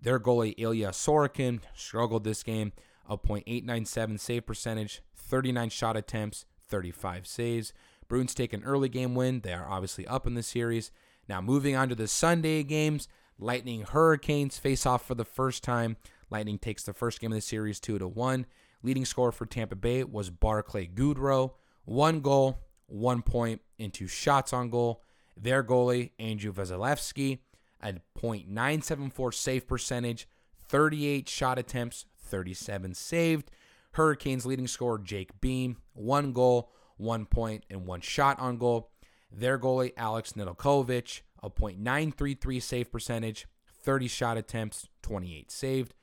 Their 0.00 0.20
goalie 0.20 0.54
Ilya 0.58 0.90
Sorokin 0.90 1.60
struggled 1.74 2.24
this 2.24 2.42
game, 2.42 2.72
a 3.08 3.16
.897 3.16 4.20
save 4.20 4.46
percentage, 4.46 5.02
39 5.14 5.70
shot 5.70 5.96
attempts, 5.96 6.44
35 6.68 7.26
saves. 7.26 7.72
Bruins 8.08 8.34
take 8.34 8.52
an 8.52 8.64
early 8.64 8.88
game 8.88 9.14
win. 9.14 9.40
They 9.40 9.52
are 9.52 9.68
obviously 9.68 10.06
up 10.06 10.26
in 10.26 10.34
the 10.34 10.42
series. 10.42 10.90
Now 11.28 11.40
moving 11.40 11.74
on 11.74 11.88
to 11.88 11.94
the 11.94 12.08
Sunday 12.08 12.62
games, 12.62 13.08
Lightning 13.38 13.82
Hurricanes 13.82 14.58
face 14.58 14.86
off 14.86 15.06
for 15.06 15.14
the 15.14 15.24
first 15.24 15.62
time. 15.62 15.96
Lightning 16.30 16.58
takes 16.58 16.84
the 16.84 16.92
first 16.92 17.20
game 17.20 17.32
of 17.32 17.36
the 17.36 17.40
series 17.40 17.80
2 17.80 17.98
to 17.98 18.08
1. 18.08 18.46
Leading 18.84 19.06
scorer 19.06 19.32
for 19.32 19.46
Tampa 19.46 19.76
Bay 19.76 20.04
was 20.04 20.28
Barclay 20.28 20.86
Goodrow. 20.86 21.52
One 21.86 22.20
goal, 22.20 22.58
one 22.86 23.22
point, 23.22 23.62
and 23.78 23.90
two 23.90 24.06
shots 24.06 24.52
on 24.52 24.68
goal. 24.68 25.02
Their 25.38 25.64
goalie, 25.64 26.10
Andrew 26.18 26.52
Vasilevskiy, 26.52 27.38
at 27.80 28.02
.974 28.14 29.32
save 29.32 29.66
percentage, 29.66 30.28
38 30.68 31.30
shot 31.30 31.58
attempts, 31.58 32.04
37 32.18 32.92
saved. 32.92 33.50
Hurricanes 33.92 34.44
leading 34.44 34.66
scorer 34.66 34.98
Jake 34.98 35.40
Bean, 35.40 35.78
one 35.94 36.34
goal, 36.34 36.70
one 36.98 37.24
point, 37.24 37.64
and 37.70 37.86
one 37.86 38.02
shot 38.02 38.38
on 38.38 38.58
goal. 38.58 38.90
Their 39.32 39.58
goalie, 39.58 39.94
Alex 39.96 40.34
Nedeljkovic, 40.34 41.22
a 41.42 41.48
.933 41.48 42.62
save 42.62 42.92
percentage, 42.92 43.46
30 43.82 44.08
shot 44.08 44.36
attempts, 44.36 44.88
28 45.00 45.50
saved. 45.50 45.94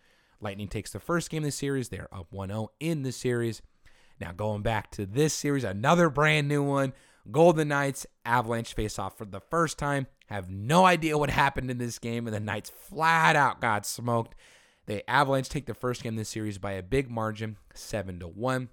Lightning 0.41 0.67
takes 0.67 0.91
the 0.91 0.99
first 0.99 1.29
game 1.29 1.43
of 1.43 1.45
the 1.45 1.51
series. 1.51 1.89
They're 1.89 2.13
up 2.13 2.33
1 2.33 2.49
0 2.49 2.71
in 2.79 3.03
the 3.03 3.11
series. 3.11 3.61
Now, 4.19 4.31
going 4.31 4.63
back 4.63 4.91
to 4.91 5.05
this 5.05 5.33
series, 5.33 5.63
another 5.63 6.09
brand 6.09 6.47
new 6.47 6.63
one. 6.63 6.93
Golden 7.29 7.67
Knights, 7.67 8.07
Avalanche 8.25 8.73
face 8.73 8.97
off 8.97 9.17
for 9.17 9.25
the 9.25 9.39
first 9.39 9.77
time. 9.77 10.07
Have 10.27 10.49
no 10.49 10.85
idea 10.85 11.17
what 11.17 11.29
happened 11.29 11.69
in 11.69 11.77
this 11.77 11.99
game, 11.99 12.25
and 12.25 12.35
the 12.35 12.39
Knights 12.39 12.71
flat 12.71 13.35
out 13.35 13.61
got 13.61 13.85
smoked. 13.85 14.33
The 14.87 15.07
Avalanche 15.09 15.49
take 15.49 15.67
the 15.67 15.75
first 15.75 16.01
game 16.01 16.13
of 16.13 16.17
the 16.17 16.25
series 16.25 16.57
by 16.57 16.71
a 16.73 16.83
big 16.83 17.11
margin, 17.11 17.57
7 17.75 18.19
to 18.19 18.27
1. 18.27 18.69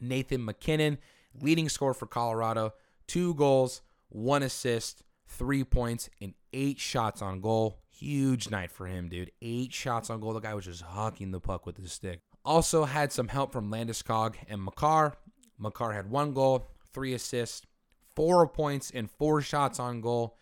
Nathan 0.00 0.44
MacKinnon, 0.44 0.98
leading 1.40 1.68
scorer 1.68 1.94
for 1.94 2.06
Colorado, 2.06 2.74
two 3.06 3.34
goals, 3.34 3.80
one 4.10 4.42
assist, 4.42 5.02
three 5.28 5.62
points, 5.64 6.10
and 6.20 6.34
eight 6.52 6.78
shots 6.78 7.22
on 7.22 7.40
goal. 7.40 7.80
Huge 7.90 8.50
night 8.50 8.70
for 8.70 8.86
him, 8.86 9.08
dude. 9.08 9.30
Eight 9.42 9.72
shots 9.72 10.10
on 10.10 10.20
goal. 10.20 10.32
The 10.32 10.40
guy 10.40 10.54
was 10.54 10.64
just 10.64 10.84
hucking 10.84 11.32
the 11.32 11.40
puck 11.40 11.66
with 11.66 11.76
his 11.76 11.92
stick. 11.92 12.20
Also 12.44 12.84
had 12.84 13.12
some 13.12 13.28
help 13.28 13.52
from 13.52 13.70
Landeskog 13.70 14.36
and 14.48 14.62
Makar. 14.62 15.14
Makar 15.58 15.92
had 15.92 16.10
one 16.10 16.32
goal, 16.32 16.70
three 16.92 17.12
assists, 17.12 17.66
four 18.14 18.46
points, 18.48 18.90
and 18.94 19.10
four 19.10 19.40
shots 19.42 19.78
on 19.78 20.00
goal. 20.00 20.36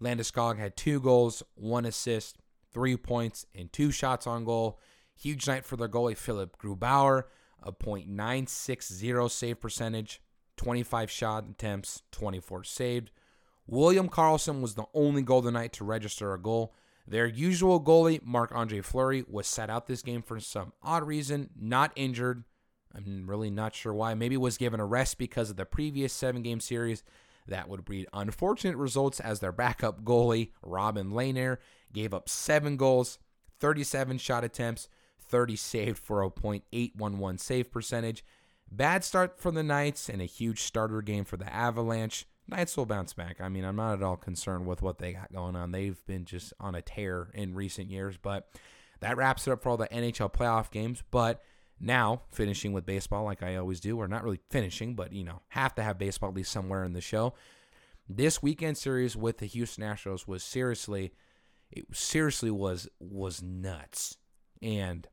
Landeskog 0.00 0.58
had 0.58 0.76
two 0.76 1.00
goals, 1.00 1.42
one 1.54 1.84
assist, 1.84 2.38
three 2.72 2.96
points, 2.96 3.46
and 3.54 3.72
two 3.72 3.90
shots 3.90 4.26
on 4.26 4.44
goal. 4.44 4.80
Huge 5.14 5.46
night 5.46 5.64
for 5.64 5.76
their 5.76 5.88
goalie, 5.88 6.16
Philipp 6.16 6.56
Grubauer, 6.58 7.24
a 7.62 7.70
.960 7.70 9.30
save 9.30 9.60
percentage, 9.60 10.20
25 10.56 11.10
shot 11.10 11.44
attempts, 11.48 12.02
24 12.10 12.64
saved. 12.64 13.10
William 13.72 14.06
Karlsson 14.06 14.60
was 14.60 14.74
the 14.74 14.84
only 14.92 15.22
Golden 15.22 15.54
Knight 15.54 15.72
to 15.72 15.84
register 15.84 16.34
a 16.34 16.38
goal. 16.38 16.74
Their 17.08 17.24
usual 17.24 17.80
goalie, 17.80 18.22
Marc 18.22 18.52
Andre 18.54 18.82
Fleury, 18.82 19.24
was 19.26 19.46
sat 19.46 19.70
out 19.70 19.86
this 19.86 20.02
game 20.02 20.20
for 20.20 20.38
some 20.40 20.74
odd 20.82 21.06
reason, 21.06 21.48
not 21.58 21.90
injured. 21.96 22.44
I'm 22.94 23.26
really 23.26 23.48
not 23.48 23.74
sure 23.74 23.94
why. 23.94 24.12
Maybe 24.12 24.36
was 24.36 24.58
given 24.58 24.78
a 24.78 24.84
rest 24.84 25.16
because 25.16 25.48
of 25.48 25.56
the 25.56 25.64
previous 25.64 26.12
seven 26.12 26.42
game 26.42 26.60
series. 26.60 27.02
That 27.48 27.66
would 27.70 27.86
breed 27.86 28.08
unfortunate 28.12 28.76
results 28.76 29.20
as 29.20 29.40
their 29.40 29.52
backup 29.52 30.04
goalie, 30.04 30.50
Robin 30.62 31.10
Lehner, 31.10 31.56
gave 31.94 32.12
up 32.12 32.28
seven 32.28 32.76
goals, 32.76 33.18
37 33.58 34.18
shot 34.18 34.44
attempts, 34.44 34.86
30 35.18 35.56
saved 35.56 35.98
for 35.98 36.22
a 36.22 36.30
.811 36.30 37.40
save 37.40 37.72
percentage. 37.72 38.22
Bad 38.70 39.02
start 39.02 39.40
for 39.40 39.50
the 39.50 39.62
Knights 39.62 40.10
and 40.10 40.20
a 40.20 40.26
huge 40.26 40.60
starter 40.60 41.00
game 41.00 41.24
for 41.24 41.38
the 41.38 41.50
Avalanche. 41.50 42.26
Knights 42.52 42.76
will 42.76 42.86
bounce 42.86 43.12
back. 43.12 43.40
I 43.40 43.48
mean, 43.48 43.64
I'm 43.64 43.76
not 43.76 43.94
at 43.94 44.02
all 44.02 44.16
concerned 44.16 44.66
with 44.66 44.82
what 44.82 44.98
they 44.98 45.12
got 45.12 45.32
going 45.32 45.56
on. 45.56 45.72
They've 45.72 46.00
been 46.06 46.24
just 46.24 46.52
on 46.60 46.74
a 46.74 46.82
tear 46.82 47.30
in 47.34 47.54
recent 47.54 47.90
years, 47.90 48.16
but 48.16 48.48
that 49.00 49.16
wraps 49.16 49.46
it 49.46 49.50
up 49.52 49.62
for 49.62 49.70
all 49.70 49.76
the 49.76 49.88
NHL 49.88 50.32
playoff 50.32 50.70
games. 50.70 51.02
But 51.10 51.42
now, 51.80 52.22
finishing 52.30 52.72
with 52.72 52.86
baseball, 52.86 53.24
like 53.24 53.42
I 53.42 53.56
always 53.56 53.80
do, 53.80 53.98
or 53.98 54.06
not 54.06 54.22
really 54.22 54.40
finishing, 54.50 54.94
but 54.94 55.12
you 55.12 55.24
know, 55.24 55.42
have 55.48 55.74
to 55.74 55.82
have 55.82 55.98
baseball 55.98 56.30
at 56.30 56.36
least 56.36 56.52
somewhere 56.52 56.84
in 56.84 56.92
the 56.92 57.00
show. 57.00 57.34
This 58.08 58.42
weekend 58.42 58.78
series 58.78 59.16
with 59.16 59.38
the 59.38 59.46
Houston 59.46 59.84
Astros 59.84 60.28
was 60.28 60.44
seriously, 60.44 61.12
it 61.70 61.84
seriously 61.92 62.50
was 62.50 62.88
was 63.00 63.42
nuts, 63.42 64.16
and 64.60 65.06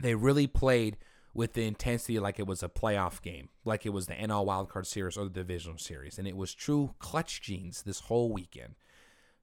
they 0.00 0.14
really 0.14 0.46
played 0.46 0.96
with 1.34 1.54
the 1.54 1.66
intensity 1.66 2.18
like 2.18 2.38
it 2.38 2.46
was 2.46 2.62
a 2.62 2.68
playoff 2.68 3.22
game, 3.22 3.48
like 3.64 3.86
it 3.86 3.90
was 3.90 4.06
the 4.06 4.14
NL 4.14 4.46
wildcard 4.46 4.86
series 4.86 5.16
or 5.16 5.24
the 5.24 5.30
divisional 5.30 5.78
series. 5.78 6.18
And 6.18 6.28
it 6.28 6.36
was 6.36 6.54
true 6.54 6.94
clutch 6.98 7.40
genes 7.40 7.82
this 7.82 8.00
whole 8.00 8.32
weekend. 8.32 8.74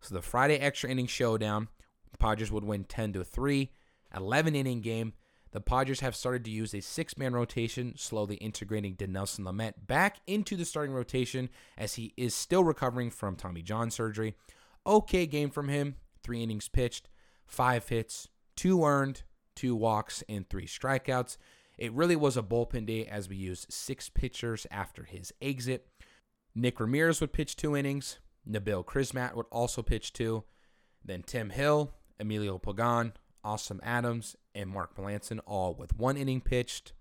So 0.02 0.14
the 0.14 0.22
Friday 0.22 0.58
extra 0.58 0.90
inning 0.90 1.08
showdown, 1.08 1.68
the 2.12 2.18
Padres 2.18 2.52
would 2.52 2.64
win 2.64 2.84
10 2.84 3.14
to 3.14 3.24
3, 3.24 3.72
11 4.16 4.56
inning 4.56 4.82
game. 4.82 5.14
The 5.52 5.62
Padres 5.62 6.02
have 6.02 6.16
started 6.16 6.46
to 6.46 6.52
use 6.52 6.76
a 6.76 6.82
six 6.82 7.18
man 7.18 7.34
rotation, 7.34 7.96
slowly 7.98 8.36
integrating 8.36 8.96
Dinelson 8.96 9.40
Lamet 9.40 9.74
back 9.88 10.18
into 10.28 10.56
the 10.56 10.66
starting 10.66 10.94
rotation 10.94 11.50
as 11.76 11.96
he 11.96 12.14
is 12.16 12.36
still 12.36 12.64
recovering 12.64 13.10
from 13.10 13.36
Tommy 13.36 13.64
John 13.64 13.90
surgery. 13.90 14.36
Okay 14.86 15.26
game 15.26 15.50
from 15.50 15.68
him, 15.68 15.96
three 16.24 16.44
innings 16.44 16.70
pitched, 16.70 17.10
five 17.48 17.90
hits, 17.90 18.28
two 18.56 18.86
earned, 18.86 19.24
two 19.56 19.76
walks, 19.76 20.24
and 20.30 20.48
three 20.48 20.68
strikeouts. 20.68 21.38
It 21.80 21.94
really 21.94 22.18
was 22.18 22.36
a 22.36 22.44
bullpen 22.44 22.88
day 22.88 23.06
as 23.06 23.30
we 23.30 23.38
used 23.38 23.72
six 23.72 24.10
pitchers 24.10 24.68
after 24.70 25.04
his 25.06 25.32
exit. 25.42 25.88
Nick 26.54 26.78
Ramirez 26.78 27.22
would 27.22 27.32
pitch 27.32 27.56
two 27.56 27.74
innings. 27.74 28.20
Nabil 28.48 28.84
Crismatt 28.84 29.34
would 29.34 29.46
also 29.50 29.82
pitch 29.82 30.12
two. 30.12 30.44
Then 31.06 31.24
Tim 31.24 31.52
Hill, 31.52 31.94
Emilio 32.20 32.58
Pagan, 32.58 33.14
Austin 33.46 33.80
Adams, 33.82 34.36
and 34.54 34.70
Mark 34.70 34.98
Melancon 34.98 35.40
all 35.46 35.74
with 35.74 35.96
one 35.96 36.18
inning 36.18 36.42
pitched. 36.42 36.92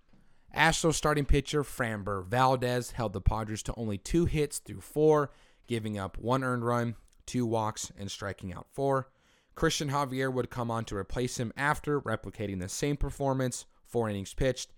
Astros 0.57 0.95
starting 0.95 1.25
pitcher 1.25 1.65
Framber 1.65 2.25
Valdez 2.25 2.93
held 2.93 3.15
the 3.15 3.21
Padres 3.21 3.65
to 3.65 3.75
only 3.77 3.99
two 3.99 4.27
hits 4.27 4.61
through 4.61 4.83
four, 4.83 5.33
giving 5.67 5.99
up 5.99 6.17
one 6.19 6.45
earned 6.45 6.65
run, 6.65 6.95
two 7.27 7.45
walks, 7.45 7.91
and 7.99 8.13
striking 8.13 8.55
out 8.55 8.69
four. 8.73 9.09
Cristian 9.57 9.91
Javier 9.91 10.33
would 10.33 10.51
come 10.51 10.71
on 10.71 10.85
to 10.85 10.97
replace 10.97 11.37
him 11.37 11.53
after, 11.57 12.01
replicating 12.01 12.61
the 12.61 12.69
same 12.69 12.97
performance 12.97 13.67
four 13.89 14.09
innings 14.09 14.35
pitched, 14.35 14.71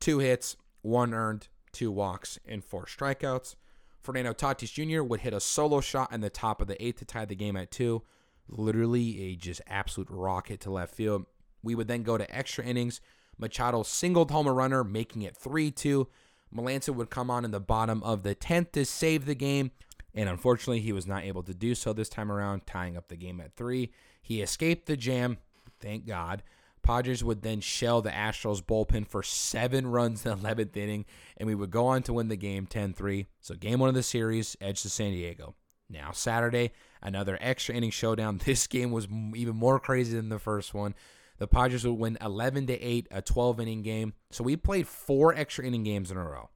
two 0.00 0.18
hits, 0.18 0.56
one 0.82 1.14
earned, 1.14 1.48
two 1.72 1.90
walks, 1.90 2.38
and 2.46 2.64
four 2.64 2.84
strikeouts. 2.86 3.54
Fernando 4.00 4.32
Tatis 4.32 4.72
Jr. 4.72 5.02
would 5.02 5.20
hit 5.20 5.34
a 5.34 5.40
solo 5.40 5.80
shot 5.80 6.12
in 6.12 6.20
the 6.20 6.30
top 6.30 6.60
of 6.60 6.66
the 6.66 6.82
eighth 6.82 6.98
to 7.00 7.04
tie 7.04 7.24
the 7.24 7.34
game 7.34 7.56
at 7.56 7.70
two. 7.70 8.02
Literally 8.48 9.22
a 9.22 9.36
just 9.36 9.60
absolute 9.66 10.08
rocket 10.10 10.60
to 10.60 10.70
left 10.70 10.94
field. 10.94 11.26
We 11.62 11.74
would 11.74 11.88
then 11.88 12.02
go 12.02 12.16
to 12.16 12.34
extra 12.34 12.64
innings. 12.64 13.00
Machado 13.38 13.82
singled 13.82 14.30
home 14.30 14.46
a 14.46 14.52
runner, 14.52 14.82
making 14.82 15.22
it 15.22 15.36
3 15.36 15.70
2. 15.70 16.08
Melancon 16.54 16.94
would 16.94 17.10
come 17.10 17.30
on 17.30 17.44
in 17.44 17.50
the 17.50 17.60
bottom 17.60 18.02
of 18.02 18.22
the 18.22 18.34
10th 18.34 18.72
to 18.72 18.84
save 18.84 19.26
the 19.26 19.34
game, 19.34 19.70
and 20.14 20.28
unfortunately, 20.28 20.80
he 20.80 20.92
was 20.92 21.06
not 21.06 21.24
able 21.24 21.42
to 21.42 21.52
do 21.52 21.74
so 21.74 21.92
this 21.92 22.08
time 22.08 22.32
around, 22.32 22.66
tying 22.66 22.96
up 22.96 23.08
the 23.08 23.16
game 23.16 23.40
at 23.40 23.54
3. 23.54 23.92
He 24.22 24.40
escaped 24.40 24.86
the 24.86 24.96
jam, 24.96 25.38
thank 25.80 26.06
God, 26.06 26.42
Padres 26.88 27.22
would 27.22 27.42
then 27.42 27.60
shell 27.60 28.00
the 28.00 28.08
Astros 28.08 28.62
bullpen 28.62 29.06
for 29.06 29.22
seven 29.22 29.88
runs 29.88 30.24
in 30.24 30.30
the 30.30 30.48
11th 30.48 30.74
inning, 30.74 31.04
and 31.36 31.46
we 31.46 31.54
would 31.54 31.70
go 31.70 31.86
on 31.88 32.02
to 32.04 32.14
win 32.14 32.28
the 32.28 32.36
game 32.36 32.64
10 32.64 32.94
3. 32.94 33.26
So, 33.42 33.54
game 33.54 33.78
one 33.78 33.90
of 33.90 33.94
the 33.94 34.02
series, 34.02 34.56
edge 34.58 34.80
to 34.82 34.88
San 34.88 35.10
Diego. 35.10 35.54
Now, 35.90 36.12
Saturday, 36.12 36.72
another 37.02 37.36
extra 37.42 37.74
inning 37.74 37.90
showdown. 37.90 38.40
This 38.46 38.66
game 38.66 38.90
was 38.90 39.06
even 39.34 39.54
more 39.54 39.78
crazy 39.78 40.16
than 40.16 40.30
the 40.30 40.38
first 40.38 40.72
one. 40.72 40.94
The 41.36 41.46
Padres 41.46 41.84
would 41.84 41.92
win 41.92 42.16
11 42.22 42.68
to 42.68 42.80
8, 42.80 43.08
a 43.10 43.20
12 43.20 43.60
inning 43.60 43.82
game. 43.82 44.14
So, 44.30 44.42
we 44.42 44.56
played 44.56 44.88
four 44.88 45.34
extra 45.34 45.66
inning 45.66 45.84
games 45.84 46.10
in 46.10 46.16
a 46.16 46.24
row. 46.24 46.48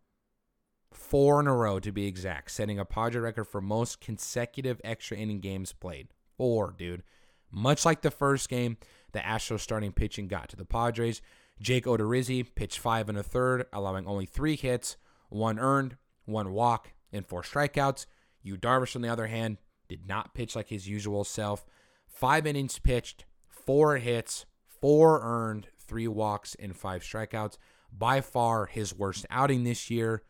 Four 0.94 1.40
in 1.40 1.46
a 1.46 1.54
row 1.54 1.78
to 1.78 1.92
be 1.92 2.06
exact, 2.06 2.52
setting 2.52 2.78
a 2.78 2.86
Padre 2.86 3.20
record 3.20 3.44
for 3.44 3.60
most 3.60 4.00
consecutive 4.00 4.80
extra 4.82 5.18
inning 5.18 5.40
games 5.40 5.74
played. 5.74 6.08
Four, 6.38 6.74
dude. 6.78 7.02
Much 7.50 7.84
like 7.84 8.00
the 8.00 8.10
first 8.10 8.48
game, 8.48 8.78
the 9.12 9.20
Astros 9.20 9.60
starting 9.60 9.92
pitching 9.92 10.28
got 10.28 10.48
to 10.50 10.56
the 10.56 10.64
Padres. 10.64 11.22
Jake 11.60 11.84
Odorizzi 11.84 12.46
pitched 12.54 12.78
five 12.78 13.08
and 13.08 13.18
a 13.18 13.22
third, 13.22 13.66
allowing 13.72 14.06
only 14.06 14.26
three 14.26 14.56
hits, 14.56 14.96
one 15.28 15.58
earned, 15.58 15.96
one 16.24 16.52
walk, 16.52 16.92
and 17.12 17.26
four 17.26 17.42
strikeouts. 17.42 18.06
Yu 18.42 18.56
Darvish, 18.56 18.96
on 18.96 19.02
the 19.02 19.08
other 19.08 19.26
hand, 19.26 19.58
did 19.88 20.06
not 20.08 20.34
pitch 20.34 20.56
like 20.56 20.68
his 20.68 20.88
usual 20.88 21.24
self. 21.24 21.64
Five 22.06 22.46
innings 22.46 22.78
pitched, 22.78 23.24
four 23.48 23.98
hits, 23.98 24.46
four 24.66 25.20
earned, 25.22 25.68
three 25.78 26.08
walks, 26.08 26.56
and 26.58 26.76
five 26.76 27.02
strikeouts. 27.02 27.58
By 27.96 28.22
far 28.22 28.66
his 28.66 28.94
worst 28.94 29.26
outing 29.28 29.64
this 29.64 29.90
year, 29.90 30.22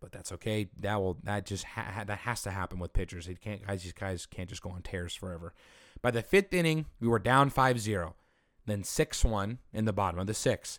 but 0.00 0.12
that's 0.12 0.32
okay. 0.32 0.68
That 0.80 1.00
will 1.00 1.18
that 1.22 1.46
just 1.46 1.64
ha- 1.64 2.04
that 2.06 2.18
has 2.18 2.42
to 2.42 2.50
happen 2.50 2.78
with 2.78 2.92
pitchers. 2.92 3.28
It 3.28 3.40
can't 3.40 3.64
guys 3.66 3.84
these 3.84 3.92
guys 3.92 4.26
can't 4.26 4.48
just 4.48 4.62
go 4.62 4.70
on 4.70 4.82
tears 4.82 5.14
forever. 5.14 5.54
By 6.02 6.10
the 6.10 6.22
fifth 6.22 6.52
inning, 6.54 6.86
we 7.00 7.08
were 7.08 7.18
down 7.18 7.50
5 7.50 7.80
0. 7.80 8.14
then 8.66 8.84
6 8.84 9.24
1 9.24 9.58
in 9.72 9.84
the 9.84 9.92
bottom 9.92 10.20
of 10.20 10.26
the 10.26 10.34
sixth. 10.34 10.78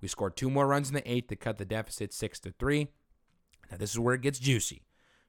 We 0.00 0.08
scored 0.08 0.36
two 0.36 0.50
more 0.50 0.66
runs 0.66 0.88
in 0.88 0.94
the 0.94 1.10
eighth 1.10 1.28
to 1.28 1.36
cut 1.36 1.58
the 1.58 1.64
deficit 1.64 2.12
6 2.12 2.40
to 2.40 2.52
3. 2.52 2.88
Now, 3.70 3.76
this 3.76 3.90
is 3.90 3.98
where 3.98 4.14
it 4.14 4.22
gets 4.22 4.38
juicy. 4.38 4.82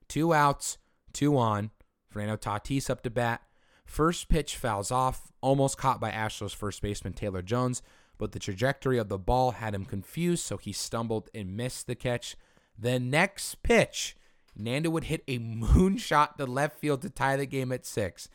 Two 0.08 0.34
outs, 0.34 0.78
two 1.14 1.38
on. 1.38 1.72
Fernando 2.10 2.36
Tatis 2.36 2.90
up 2.90 3.02
to 3.04 3.10
bat. 3.10 3.42
First 3.86 4.30
pitch 4.30 4.56
fouls 4.56 4.92
off, 4.92 5.32
almost 5.42 5.78
caught 5.78 6.00
by 6.00 6.12
Astros 6.12 6.56
first 6.56 6.82
baseman 6.82 7.14
Taylor 7.14 7.42
Jones, 7.42 7.82
but 8.18 8.32
the 8.32 8.40
trajectory 8.40 8.98
of 8.98 9.10
the 9.10 9.18
ball 9.18 9.52
had 9.52 9.74
him 9.74 9.86
confused, 9.86 10.46
so 10.46 10.58
he 10.58 10.72
stumbled 10.72 11.30
and 11.34 11.58
missed 11.58 11.88
the 11.88 11.96
catch. 11.96 12.36
The 12.78 13.00
next 13.00 13.64
pitch, 13.64 14.16
Nando 14.56 14.90
would 14.90 15.06
hit 15.06 15.24
a 15.28 15.40
moonshot 15.40 16.38
to 16.38 16.46
left 16.46 16.80
field 16.80 17.02
to 17.02 17.10
tie 17.10 17.36
the 17.36 17.46
game 17.46 17.72
at 17.72 17.86
six. 17.86 18.30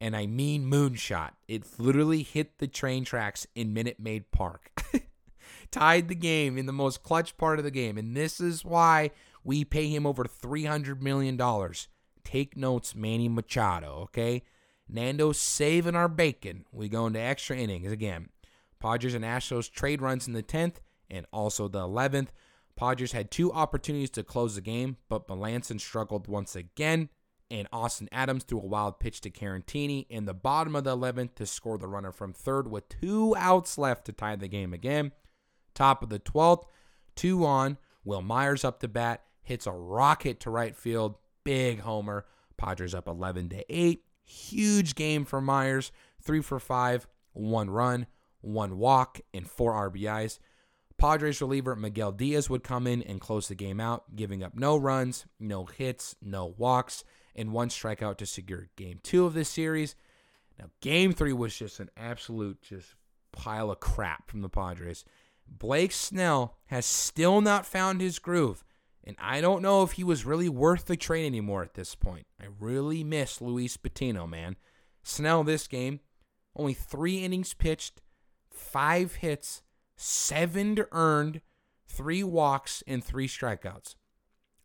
And 0.00 0.16
I 0.16 0.26
mean 0.26 0.70
moonshot. 0.70 1.32
It 1.46 1.64
literally 1.78 2.22
hit 2.22 2.58
the 2.58 2.66
train 2.66 3.04
tracks 3.04 3.46
in 3.54 3.74
Minute 3.74 4.00
Maid 4.00 4.30
Park. 4.30 4.82
Tied 5.70 6.08
the 6.08 6.14
game 6.14 6.56
in 6.56 6.66
the 6.66 6.72
most 6.72 7.02
clutch 7.02 7.36
part 7.36 7.58
of 7.58 7.64
the 7.64 7.70
game. 7.70 7.98
And 7.98 8.16
this 8.16 8.40
is 8.40 8.64
why 8.64 9.10
we 9.44 9.64
pay 9.64 9.88
him 9.88 10.06
over 10.06 10.24
$300 10.24 11.00
million. 11.00 11.38
Take 12.24 12.56
notes, 12.56 12.94
Manny 12.94 13.28
Machado, 13.28 14.00
okay? 14.04 14.42
Nando's 14.88 15.38
saving 15.38 15.94
our 15.94 16.08
bacon. 16.08 16.64
We 16.72 16.88
go 16.88 17.06
into 17.06 17.20
extra 17.20 17.56
innings 17.56 17.92
again. 17.92 18.30
Padres 18.80 19.14
and 19.14 19.24
Astros 19.24 19.70
trade 19.70 20.02
runs 20.02 20.26
in 20.26 20.32
the 20.32 20.42
10th 20.42 20.76
and 21.10 21.26
also 21.32 21.68
the 21.68 21.80
11th. 21.80 22.28
Padres 22.76 23.12
had 23.12 23.30
two 23.30 23.52
opportunities 23.52 24.10
to 24.10 24.22
close 24.22 24.54
the 24.54 24.60
game, 24.60 24.96
but 25.08 25.28
Melancon 25.28 25.80
struggled 25.80 26.28
once 26.28 26.56
again, 26.56 27.10
and 27.50 27.68
Austin 27.72 28.08
Adams 28.12 28.44
threw 28.44 28.58
a 28.58 28.66
wild 28.66 29.00
pitch 29.00 29.20
to 29.22 29.30
Caratini 29.30 30.06
in 30.08 30.24
the 30.24 30.34
bottom 30.34 30.76
of 30.76 30.84
the 30.84 30.96
11th 30.96 31.34
to 31.36 31.46
score 31.46 31.78
the 31.78 31.88
runner 31.88 32.12
from 32.12 32.32
third 32.32 32.70
with 32.70 32.88
two 32.88 33.34
outs 33.36 33.76
left 33.78 34.04
to 34.06 34.12
tie 34.12 34.36
the 34.36 34.48
game 34.48 34.72
again. 34.72 35.12
Top 35.74 36.02
of 36.02 36.08
the 36.08 36.20
12th, 36.20 36.64
two 37.16 37.44
on. 37.44 37.78
Wil 38.04 38.22
Myers 38.22 38.64
up 38.64 38.80
to 38.80 38.88
bat, 38.88 39.22
hits 39.42 39.66
a 39.66 39.72
rocket 39.72 40.40
to 40.40 40.50
right 40.50 40.74
field, 40.74 41.16
big 41.44 41.80
homer. 41.80 42.24
Padres 42.56 42.94
up 42.94 43.08
11 43.08 43.48
to 43.50 43.64
8. 43.68 44.02
Huge 44.22 44.94
game 44.94 45.24
for 45.24 45.40
Myers, 45.40 45.92
three 46.22 46.40
for 46.40 46.60
five, 46.60 47.06
one 47.32 47.68
run, 47.70 48.06
one 48.40 48.78
walk, 48.78 49.20
and 49.34 49.48
four 49.48 49.72
RBIs. 49.90 50.38
Padres 50.98 51.40
reliever 51.40 51.74
Miguel 51.74 52.12
Diaz 52.12 52.50
would 52.50 52.62
come 52.62 52.86
in 52.86 53.02
and 53.02 53.20
close 53.20 53.48
the 53.48 53.54
game 53.54 53.80
out, 53.80 54.14
giving 54.14 54.42
up 54.42 54.54
no 54.54 54.76
runs, 54.76 55.24
no 55.38 55.64
hits, 55.64 56.14
no 56.20 56.54
walks, 56.58 57.04
and 57.34 57.52
one 57.52 57.68
strikeout 57.68 58.16
to 58.18 58.26
secure 58.26 58.68
game 58.76 59.00
two 59.02 59.24
of 59.26 59.34
this 59.34 59.48
series. 59.48 59.94
Now, 60.58 60.66
game 60.80 61.12
three 61.12 61.32
was 61.32 61.56
just 61.56 61.80
an 61.80 61.90
absolute 61.96 62.62
just 62.62 62.94
pile 63.32 63.70
of 63.70 63.80
crap 63.80 64.28
from 64.30 64.42
the 64.42 64.48
Padres. 64.48 65.04
Blake 65.48 65.92
Snell 65.92 66.56
has 66.66 66.86
still 66.86 67.40
not 67.40 67.66
found 67.66 68.00
his 68.00 68.18
groove, 68.18 68.64
and 69.02 69.16
I 69.18 69.40
don't 69.40 69.62
know 69.62 69.82
if 69.82 69.92
he 69.92 70.04
was 70.04 70.24
really 70.24 70.48
worth 70.48 70.86
the 70.86 70.96
trade 70.96 71.26
anymore 71.26 71.62
at 71.62 71.74
this 71.74 71.94
point. 71.94 72.26
I 72.40 72.46
really 72.58 73.02
miss 73.02 73.40
Luis 73.40 73.76
Patino, 73.76 74.26
man. 74.26 74.56
Snell 75.02 75.42
this 75.42 75.66
game, 75.66 76.00
only 76.54 76.74
three 76.74 77.24
innings 77.24 77.54
pitched, 77.54 78.00
five 78.50 79.16
hits, 79.16 79.62
seven 79.96 80.78
earned, 80.92 81.40
three 81.88 82.22
walks, 82.22 82.82
and 82.86 83.02
three 83.02 83.26
strikeouts. 83.26 83.94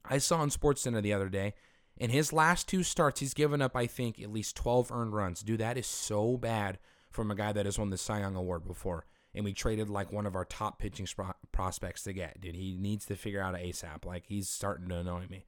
I 0.03 0.17
saw 0.19 0.37
on 0.37 0.49
SportsCenter 0.49 1.01
the 1.01 1.13
other 1.13 1.29
day, 1.29 1.53
in 1.97 2.09
his 2.09 2.33
last 2.33 2.67
two 2.67 2.83
starts, 2.83 3.19
he's 3.19 3.33
given 3.33 3.61
up, 3.61 3.75
I 3.75 3.87
think, 3.87 4.21
at 4.21 4.31
least 4.31 4.55
12 4.57 4.91
earned 4.91 5.13
runs. 5.13 5.41
Dude, 5.41 5.59
that 5.59 5.77
is 5.77 5.87
so 5.87 6.37
bad 6.37 6.77
from 7.09 7.31
a 7.31 7.35
guy 7.35 7.53
that 7.53 7.65
has 7.65 7.79
won 7.79 7.89
the 7.89 7.97
Cy 7.97 8.19
Young 8.19 8.35
Award 8.35 8.65
before. 8.67 9.05
And 9.33 9.45
we 9.45 9.53
traded 9.53 9.89
like 9.89 10.11
one 10.11 10.25
of 10.25 10.35
our 10.35 10.45
top 10.45 10.79
pitching 10.79 11.07
prospects 11.51 12.03
to 12.03 12.13
get. 12.13 12.41
Dude, 12.41 12.55
he 12.55 12.77
needs 12.77 13.05
to 13.05 13.15
figure 13.15 13.41
out 13.41 13.55
ASAP. 13.55 14.05
Like, 14.05 14.25
he's 14.27 14.49
starting 14.49 14.89
to 14.89 14.97
annoy 14.97 15.25
me. 15.29 15.45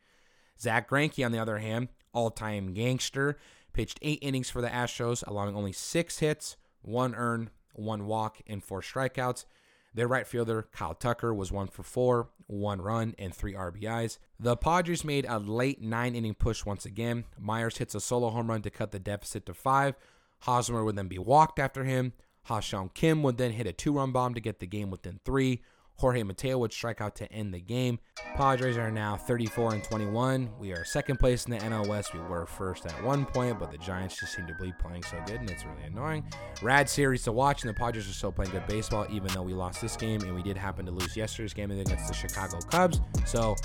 Zack 0.59 0.89
Greinke, 0.89 1.25
on 1.25 1.31
the 1.31 1.39
other 1.39 1.59
hand, 1.59 1.89
all 2.13 2.31
time 2.31 2.73
gangster, 2.73 3.37
pitched 3.73 3.99
eight 4.01 4.19
innings 4.21 4.49
for 4.49 4.61
the 4.61 4.69
Astros, 4.69 5.23
allowing 5.27 5.55
only 5.55 5.71
six 5.71 6.19
hits, 6.19 6.57
one 6.81 7.13
earned, 7.15 7.51
one 7.73 8.07
walk, 8.07 8.39
and 8.47 8.63
four 8.63 8.81
strikeouts. 8.81 9.45
Their 9.93 10.07
right 10.07 10.27
fielder, 10.27 10.67
Kyle 10.71 10.93
Tucker, 10.93 11.33
was 11.33 11.51
one 11.51 11.67
for 11.67 11.83
four, 11.83 12.29
one 12.47 12.81
run, 12.81 13.13
and 13.19 13.33
three 13.33 13.53
RBIs. 13.53 14.17
The 14.39 14.57
Padres 14.57 15.03
made 15.03 15.25
a 15.27 15.37
late 15.37 15.81
nine 15.81 16.15
inning 16.15 16.33
push 16.33 16.65
once 16.65 16.85
again. 16.85 17.25
Myers 17.39 17.77
hits 17.77 17.95
a 17.95 17.99
solo 17.99 18.29
home 18.29 18.49
run 18.49 18.61
to 18.63 18.69
cut 18.69 18.91
the 18.91 18.99
deficit 18.99 19.45
to 19.45 19.53
five. 19.53 19.95
Hosmer 20.41 20.83
would 20.83 20.95
then 20.95 21.07
be 21.07 21.19
walked 21.19 21.59
after 21.59 21.83
him. 21.83 22.13
Ha-Seong 22.43 22.93
Kim 22.93 23.23
would 23.23 23.37
then 23.37 23.51
hit 23.51 23.67
a 23.67 23.73
two 23.73 23.93
run 23.93 24.11
bomb 24.11 24.33
to 24.33 24.41
get 24.41 24.59
the 24.59 24.67
game 24.67 24.89
within 24.89 25.19
three. 25.25 25.61
Jorge 25.97 26.21
Mateo 26.23 26.59
would 26.59 26.71
strike 26.71 27.01
out 27.01 27.15
to 27.15 27.31
end 27.31 27.53
the 27.53 27.59
game. 27.59 27.99
Padres 28.35 28.77
are 28.77 28.91
now 28.91 29.17
34 29.17 29.73
and 29.73 29.83
21. 29.83 30.49
We 30.59 30.71
are 30.71 30.85
second 30.85 31.17
place 31.17 31.45
in 31.45 31.51
the 31.51 31.57
NL 31.57 31.87
West. 31.87 32.13
We 32.13 32.19
were 32.19 32.45
first 32.45 32.85
at 32.85 33.03
one 33.03 33.25
point, 33.25 33.57
but 33.59 33.71
the 33.71 33.79
Giants 33.79 34.19
just 34.19 34.33
seem 34.35 34.45
to 34.45 34.53
be 34.61 34.71
playing 34.79 35.03
so 35.03 35.17
good, 35.25 35.39
and 35.39 35.49
it's 35.49 35.65
really 35.65 35.87
annoying. 35.87 36.23
Rad 36.61 36.87
series 36.87 37.23
to 37.23 37.31
watch, 37.31 37.63
and 37.63 37.69
the 37.69 37.73
Padres 37.73 38.07
are 38.07 38.13
still 38.13 38.31
playing 38.31 38.51
good 38.51 38.67
baseball, 38.67 39.07
even 39.09 39.29
though 39.33 39.41
we 39.41 39.53
lost 39.53 39.81
this 39.81 39.97
game, 39.97 40.21
and 40.21 40.35
we 40.35 40.43
did 40.43 40.55
happen 40.55 40.85
to 40.85 40.91
lose 40.91 41.17
yesterday's 41.17 41.53
game 41.53 41.71
against 41.71 42.07
the 42.07 42.13
Chicago 42.13 42.59
Cubs. 42.69 43.01
So, 43.25 43.55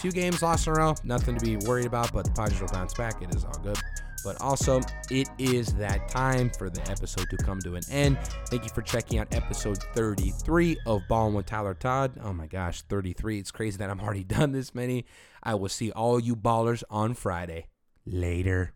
two 0.00 0.10
games 0.10 0.42
lost 0.42 0.66
in 0.66 0.72
a 0.72 0.76
row, 0.76 0.94
nothing 1.04 1.36
to 1.38 1.44
be 1.44 1.56
worried 1.56 1.86
about, 1.86 2.12
but 2.12 2.24
the 2.24 2.32
Padres 2.32 2.60
will 2.60 2.68
bounce 2.68 2.94
back. 2.94 3.22
It 3.22 3.32
is 3.32 3.44
all 3.44 3.58
good. 3.62 3.78
But 4.26 4.40
also, 4.40 4.80
it 5.08 5.28
is 5.38 5.72
that 5.74 6.08
time 6.08 6.50
for 6.50 6.68
the 6.68 6.80
episode 6.90 7.30
to 7.30 7.36
come 7.36 7.60
to 7.60 7.76
an 7.76 7.82
end. 7.92 8.18
Thank 8.46 8.64
you 8.64 8.70
for 8.70 8.82
checking 8.82 9.20
out 9.20 9.32
episode 9.32 9.78
33 9.94 10.78
of 10.84 11.02
Ballin' 11.08 11.32
with 11.34 11.46
Tyler 11.46 11.74
Todd. 11.78 12.18
Oh 12.22 12.32
my 12.32 12.46
gosh, 12.46 12.82
33. 12.82 13.38
It's 13.38 13.50
crazy 13.50 13.76
that 13.78 13.90
I'm 13.90 14.00
already 14.00 14.24
done 14.36 14.52
this 14.52 14.74
many. 14.74 15.04
I 15.42 15.54
will 15.54 15.68
see 15.68 15.90
all 15.92 16.18
you 16.18 16.36
ballers 16.36 16.82
on 16.90 17.14
Friday. 17.14 17.66
Later. 18.04 18.75